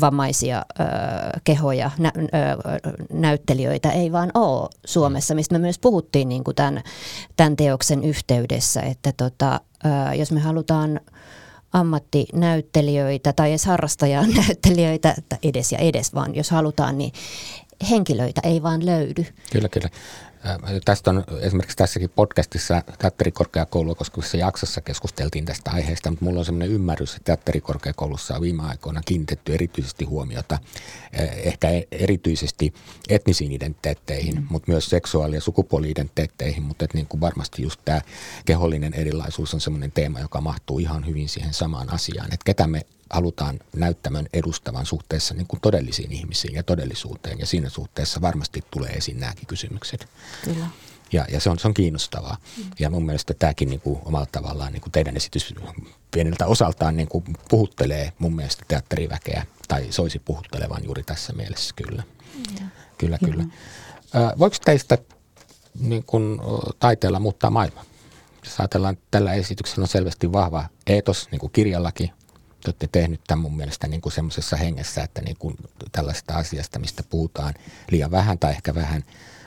[0.00, 0.84] vammaisia ö,
[1.44, 2.20] kehoja, nä, ö,
[3.12, 6.82] näyttelijöitä, ei vaan ole Suomessa, mistä me myös puhuttiin niin kuin tämän,
[7.36, 11.00] tämän teoksen yhteydessä, että tota, ö, jos me halutaan
[11.72, 17.12] ammattinäyttelijöitä tai edes harrastajanäyttelijöitä, edes ja edes vaan jos halutaan, niin
[17.90, 19.26] henkilöitä ei vaan löydy.
[19.52, 19.88] Kyllä, kyllä.
[20.84, 26.70] Tästä on esimerkiksi tässäkin podcastissa teatterikorkeakoulua koskevassa jaksossa keskusteltiin tästä aiheesta, mutta mulla on sellainen
[26.70, 30.58] ymmärrys, että teatterikorkeakoulussa on viime aikoina kiinnitetty erityisesti huomiota
[31.36, 32.74] ehkä e-, erityisesti
[33.08, 34.46] etnisiin identiteetteihin, mm.
[34.50, 38.00] mutta myös seksuaali- ja sukupuoli-identiteetteihin, mutta että niin kuin varmasti just tämä
[38.44, 42.80] kehollinen erilaisuus on sellainen teema, joka mahtuu ihan hyvin siihen samaan asiaan, että ketä me
[43.10, 47.38] halutaan näyttämön edustavan suhteessa niin kuin todellisiin ihmisiin ja todellisuuteen.
[47.38, 50.08] Ja siinä suhteessa varmasti tulee esiin nämäkin kysymykset.
[50.44, 50.66] Kyllä.
[51.12, 52.36] Ja, ja se, on, se on kiinnostavaa.
[52.56, 52.64] Mm.
[52.78, 55.54] Ja mun mielestä tämäkin niin kuin omalla tavallaan niin kuin teidän esitys
[56.10, 62.02] pieneltä osaltaan niin kuin puhuttelee mun mielestä teatteriväkeä tai soisi puhuttelevan juuri tässä mielessä kyllä.
[62.60, 62.66] Ja.
[62.98, 63.44] Kyllä, kyllä.
[64.14, 64.98] Ö, voiko teistä
[65.80, 66.40] niin kuin,
[66.78, 67.84] taiteella muuttaa maailmaa?
[68.44, 72.10] Jos ajatellaan, että tällä esityksellä on selvästi vahva eetos, niin kuin kirjallakin,
[72.68, 75.56] te olette tehnyt tämän mun mielestä niin kuin semmoisessa hengessä, että niin kuin
[75.92, 77.54] tällaista asiasta, mistä puhutaan
[77.90, 79.04] liian vähän tai ehkä vähän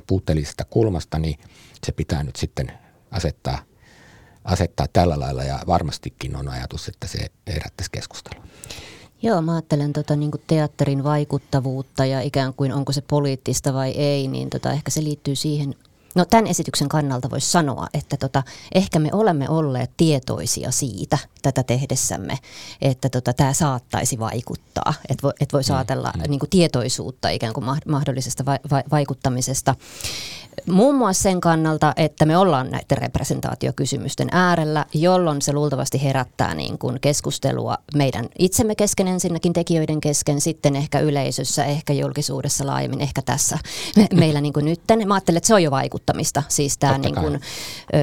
[0.08, 1.40] puutteellisesta kulmasta, niin
[1.86, 2.72] se pitää nyt sitten
[3.12, 3.60] asettaa,
[4.44, 8.46] asettaa tällä lailla ja varmastikin on ajatus, että se herättäisi keskustelua.
[9.22, 13.92] Joo, mä ajattelen tota, niin kuin teatterin vaikuttavuutta ja ikään kuin onko se poliittista vai
[13.92, 15.76] ei, niin tota, ehkä se liittyy siihen
[16.16, 18.44] No tämän esityksen kannalta voisi sanoa, että tota,
[18.76, 22.38] ehkä me olemme olleet tietoisia siitä tätä tehdessämme,
[22.82, 24.94] että tota, tämä saattaisi vaikuttaa.
[25.10, 26.24] Että vo, et voisi mm, ajatella mm.
[26.28, 29.76] Niin kuin tietoisuutta ikään kuin mahdollisesta va- va- vaikuttamisesta.
[30.70, 36.78] Muun muassa sen kannalta, että me ollaan näiden representaatiokysymysten äärellä, jolloin se luultavasti herättää niin
[36.78, 43.22] kuin keskustelua meidän itsemme kesken ensinnäkin tekijöiden kesken, sitten ehkä yleisössä, ehkä julkisuudessa laajemmin, ehkä
[43.22, 43.60] tässä
[43.96, 45.08] me, meillä niin kuin nytten.
[45.08, 47.40] Mä ajattelen, että se on jo vaikuttamista, siis tämä niin kuin,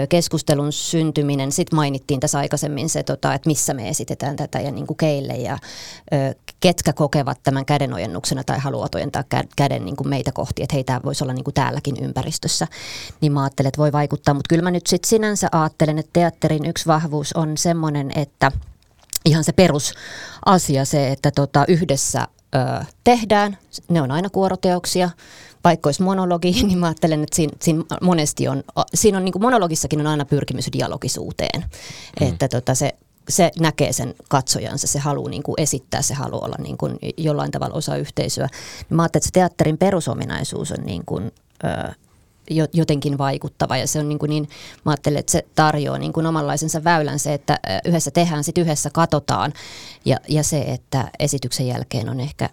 [0.08, 1.52] keskustelun syntyminen.
[1.52, 5.32] Sitten mainittiin tässä aikaisemmin se, tota, että missä me esitetään tätä ja niin kuin keille
[5.32, 5.58] ja
[6.60, 9.24] ketkä kokevat tämän kädenojennuksena tai haluavat ojentaa
[9.56, 12.66] käden niin kuin meitä kohti, että hei, tämä voisi olla niin kuin täälläkin ympäristössä,
[13.20, 14.34] niin mä ajattelen, että voi vaikuttaa.
[14.34, 18.52] Mutta kyllä mä nyt sitten sinänsä ajattelen, että teatterin yksi vahvuus on semmoinen, että
[19.24, 23.58] ihan se perusasia se, että tota, yhdessä ö, tehdään,
[23.88, 25.10] ne on aina kuoroteoksia,
[25.64, 28.64] vaikka olisi monologi, niin mä ajattelen, että siinä, siinä monesti on,
[28.94, 31.64] siinä on niin kuin monologissakin on aina pyrkimys dialogisuuteen,
[32.20, 32.28] mm.
[32.28, 32.94] että tota, se
[33.28, 37.74] se näkee sen katsojansa, se haluaa niin esittää, se haluaa olla niin kuin jollain tavalla
[37.74, 38.48] osa yhteisöä.
[38.88, 41.32] Mä ajattelin, että se teatterin perusominaisuus on niin kuin,
[41.64, 41.92] ö,
[42.72, 44.48] jotenkin vaikuttava ja se on niin, kuin niin
[44.84, 48.90] mä ajattelen, että se tarjoaa niin kuin omanlaisensa väylän se, että yhdessä tehdään, sitten yhdessä
[48.92, 49.52] katsotaan
[50.04, 52.50] ja, ja se, että esityksen jälkeen on ehkä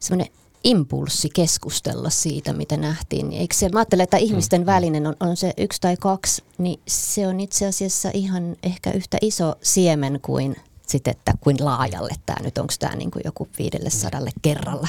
[0.00, 0.32] semmoinen
[0.64, 3.32] impulssi keskustella siitä, mitä nähtiin.
[3.32, 4.66] Eikö se, mä ajattelen, että ihmisten mm.
[4.66, 9.18] välinen on, on se yksi tai kaksi, niin se on itse asiassa ihan ehkä yhtä
[9.20, 10.56] iso siemen kuin
[10.86, 14.88] sitten, että kuin laajalle tämä nyt, onko tämä niin kuin joku 500 kerralla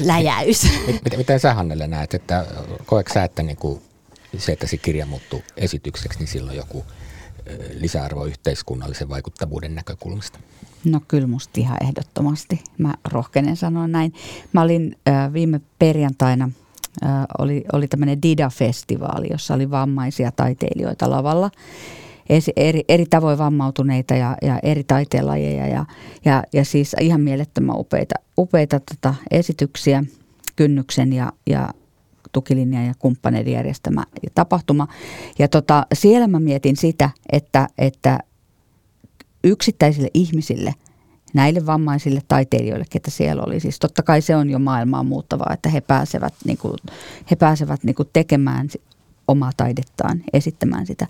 [0.00, 0.62] läjäys.
[1.04, 2.46] Miten, miten sä Hannelle näet, että
[2.86, 3.82] koetko sä, että niin kuin
[4.38, 6.84] se, että se kirja muuttuu esitykseksi, niin silloin joku
[7.74, 10.38] lisäarvo yhteiskunnallisen vaikuttavuuden näkökulmasta?
[10.84, 12.60] No kyllä musta ihan ehdottomasti.
[12.78, 14.12] Mä rohkenen sanoa näin.
[14.52, 16.50] Mä olin äh, viime perjantaina,
[17.04, 21.50] äh, oli, oli tämmöinen Dida-festivaali, jossa oli vammaisia taiteilijoita lavalla.
[22.56, 25.84] Eri, eri tavoin vammautuneita ja, ja eri taiteenlajeja ja,
[26.24, 30.04] ja, ja siis ihan mielettömän upeita, upeita tota esityksiä,
[30.56, 31.68] kynnyksen ja, ja
[32.36, 34.88] tukilinja ja kumppaneiden järjestämä tapahtuma.
[35.38, 38.18] Ja tota, siellä mä mietin sitä, että, että
[39.44, 40.74] yksittäisille ihmisille,
[41.34, 43.60] näille vammaisille taiteilijoille, ketä siellä oli.
[43.60, 46.76] Siis totta kai se on jo maailmaa muuttavaa, että he pääsevät, niin kuin,
[47.30, 48.68] he pääsevät niin kuin tekemään
[49.28, 51.06] omaa taidettaan, esittämään sitä.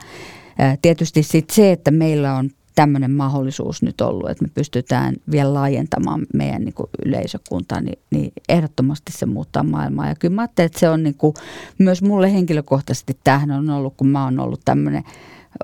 [0.83, 6.27] Tietysti sit se, että meillä on tämmöinen mahdollisuus nyt ollut, että me pystytään vielä laajentamaan
[6.35, 10.09] meidän niin kuin yleisökuntaa, niin, niin ehdottomasti se muuttaa maailmaa.
[10.09, 11.35] Ja kyllä mä ajattelen, että se on niin kuin,
[11.79, 15.05] myös mulle henkilökohtaisesti tähän on ollut, kun mä oon ollut tämmöinen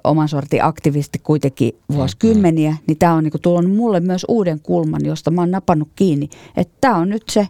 [0.04, 2.84] oman sortin aktivisti kuitenkin vuosikymmeniä, mm-hmm.
[2.86, 6.28] niin tämä on niinku tullut mulle myös uuden kulman, josta mä oon napannut kiinni.
[6.56, 7.48] Että tämä on nyt se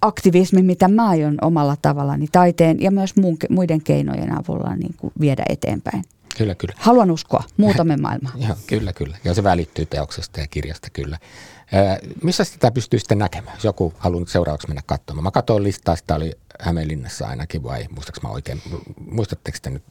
[0.00, 5.12] aktivismi, mitä mä aion omalla tavallani taiteen ja myös muun, muiden keinojen avulla niin kuin
[5.20, 6.04] viedä eteenpäin.
[6.38, 6.74] Kyllä, kyllä.
[6.76, 8.32] Haluan uskoa, muutamme maailmaa.
[8.46, 9.16] Joo, kyllä, kyllä.
[9.24, 11.18] Ja se välittyy teoksesta ja kirjasta, kyllä.
[11.72, 15.24] Ää, missä sitä pystyy sitten näkemään, jos joku haluaa seuraavaksi mennä katsomaan?
[15.24, 18.62] Mä katsoin listaa, sitä oli Hämeenlinnassa ainakin, vai muistaaks mä oikein?
[19.10, 19.82] Muistatteko te nyt?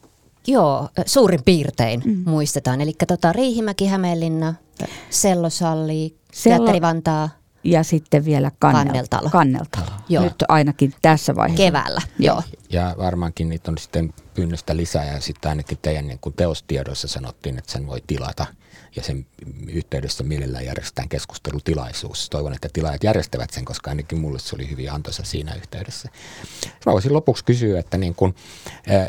[0.46, 2.22] Joo, suurin piirtein mm.
[2.26, 2.80] muistetaan.
[2.80, 4.54] Eli tota, Riihimäki, Hämeenlinna,
[5.10, 6.56] Sellosalli, Sello...
[6.56, 7.28] Teatteri Vantaa.
[7.64, 8.84] Ja sitten vielä kannel...
[8.84, 9.30] Kanneltalo.
[9.30, 9.86] Kanneltalo.
[10.08, 10.24] Joo.
[10.24, 11.64] Nyt ainakin tässä vaiheessa.
[11.64, 12.42] Keväällä, joo.
[12.74, 17.58] Ja varmaankin niitä on sitten pyynnöstä lisää ja sitten ainakin teidän niin kuin teostiedoissa sanottiin,
[17.58, 18.46] että sen voi tilata
[18.96, 19.26] ja sen
[19.68, 22.30] yhteydessä mielellään järjestetään keskustelutilaisuus.
[22.30, 26.08] Toivon, että tilaajat järjestävät sen, koska ainakin mulle se oli hyvin antoisa siinä yhteydessä.
[26.86, 28.34] Mä voisin lopuksi kysyä, että niin kuin,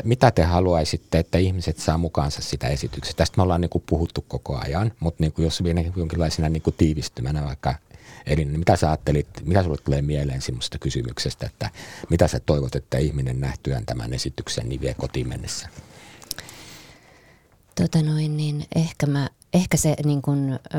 [0.04, 3.18] mitä te haluaisitte, että ihmiset saa mukaansa sitä esityksestä.
[3.18, 6.62] Tästä me ollaan niin kuin puhuttu koko ajan, mutta niin kuin jos vielä jonkinlaisena niin
[6.62, 7.74] kuin tiivistymänä vaikka
[8.26, 11.70] Eli mitä sä ajattelit, mitä sulle tulee mieleen sinusta kysymyksestä, että
[12.10, 15.68] mitä sä toivot, että ihminen nähtyään tämän esityksen niin vie kotiin mennessä?
[17.74, 20.78] Tota noin, niin ehkä, mä, ehkä se niin kun, ö,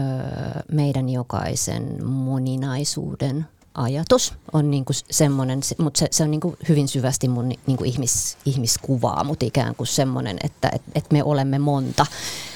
[0.72, 7.50] meidän jokaisen moninaisuuden ajatus on niin semmoinen, mutta se, se on niin hyvin syvästi mun
[7.50, 12.06] niin ihmis, ihmiskuvaa, mutta ikään kuin semmoinen, että et, et me olemme monta,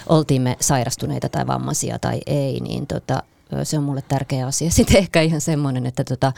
[0.09, 3.23] oltiin me sairastuneita tai vammaisia tai ei, niin tota,
[3.63, 4.71] se on mulle tärkeä asia.
[4.81, 6.33] Sitten ehkä ihan semmoinen, että tota,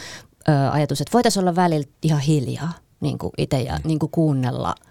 [0.71, 4.75] ajatus, että voitaisiin olla välillä ihan hiljaa niin kuin itse ja niin kuin kuunnella–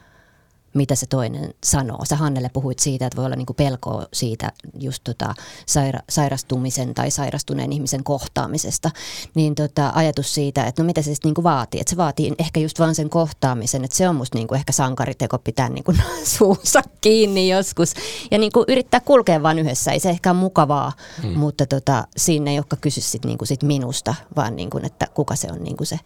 [0.75, 2.05] mitä se toinen sanoo.
[2.05, 5.35] Sä Hannelle puhuit siitä, että voi olla niinku pelkoa siitä just tota
[5.67, 8.91] saira- sairastumisen tai sairastuneen ihmisen kohtaamisesta.
[9.35, 11.81] Niin tota, ajatus siitä, että no mitä se sitten niinku vaatii.
[11.81, 15.39] Että se vaatii ehkä just vaan sen kohtaamisen, että se on musta niinku ehkä sankariteko
[15.39, 15.95] pitää niinku
[16.39, 17.95] suunsa kiinni joskus.
[18.31, 19.93] Ja niinku yrittää kulkea vaan yhdessä.
[19.93, 20.93] Ei se ehkä ole mukavaa,
[21.23, 21.39] hmm.
[21.39, 25.49] mutta tota, siinä ei olekaan kysy sit niinku sit minusta, vaan niinku, että kuka se
[25.53, 25.99] on niinku se,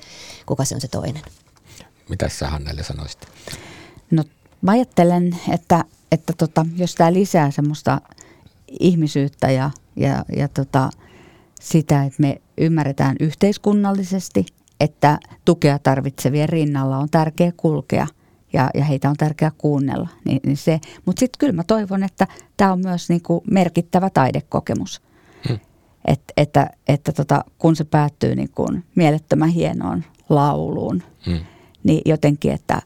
[0.47, 1.23] kuka se on se toinen.
[2.09, 3.29] Mitä sä Hannelle sanoisit?
[4.11, 4.25] No
[4.63, 8.01] Mä ajattelen, että, että tota, jos tämä lisää semmoista
[8.81, 10.91] ihmisyyttä ja, ja, ja tota,
[11.61, 14.47] sitä, että me ymmärretään yhteiskunnallisesti,
[14.81, 18.07] että tukea tarvitsevien rinnalla on tärkeä kulkea
[18.53, 20.09] ja, ja heitä on tärkeää kuunnella.
[20.25, 20.81] Niin, niin se.
[21.07, 22.27] Mutta sitten kyllä mä toivon, että
[22.57, 25.03] tämä on myös niinku merkittävä taidekokemus.
[25.49, 25.59] Hmm.
[26.05, 31.39] Et, että että tota, kun se päättyy niinku mielettömän hienoon lauluun, hmm.
[31.85, 32.83] niin jotenkin, että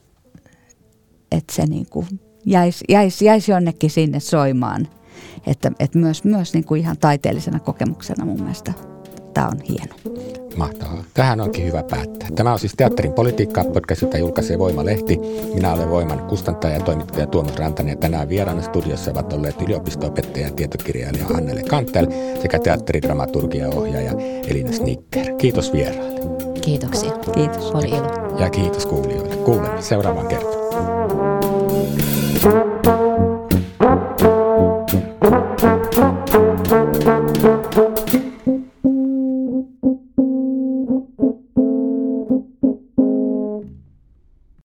[1.31, 2.07] että se niin kuin
[2.45, 4.87] jäisi, jäisi, jäisi jonnekin sinne soimaan.
[5.47, 8.73] Että, että myös, myös niin kuin ihan taiteellisena kokemuksena mun mielestä
[9.33, 9.95] tämä on hieno.
[10.55, 11.03] Mahtavaa.
[11.13, 12.29] Tähän onkin hyvä päättää.
[12.35, 15.19] Tämä on siis Teatterin politiikka podcast, jota julkaisee Voima-lehti.
[15.53, 20.45] Minä olen Voiman kustantaja ja toimittaja Tuomas Rantanen ja tänään vieraana studiossa ovat olleet yliopisto-opettaja
[20.45, 22.07] ja tietokirjailija Annele Kantel
[22.41, 24.11] sekä teatteridramaturgia-ohjaaja
[24.47, 25.35] Elina Snicker.
[25.37, 26.21] Kiitos vieraille.
[26.61, 27.11] Kiitoksia.
[27.11, 27.71] Kiitos.
[27.71, 28.37] Oli ilo.
[28.39, 29.35] Ja kiitos kuulijoille.
[29.35, 30.60] Kuulemme seuraavan kertaan.
[32.41, 33.00] Thank you.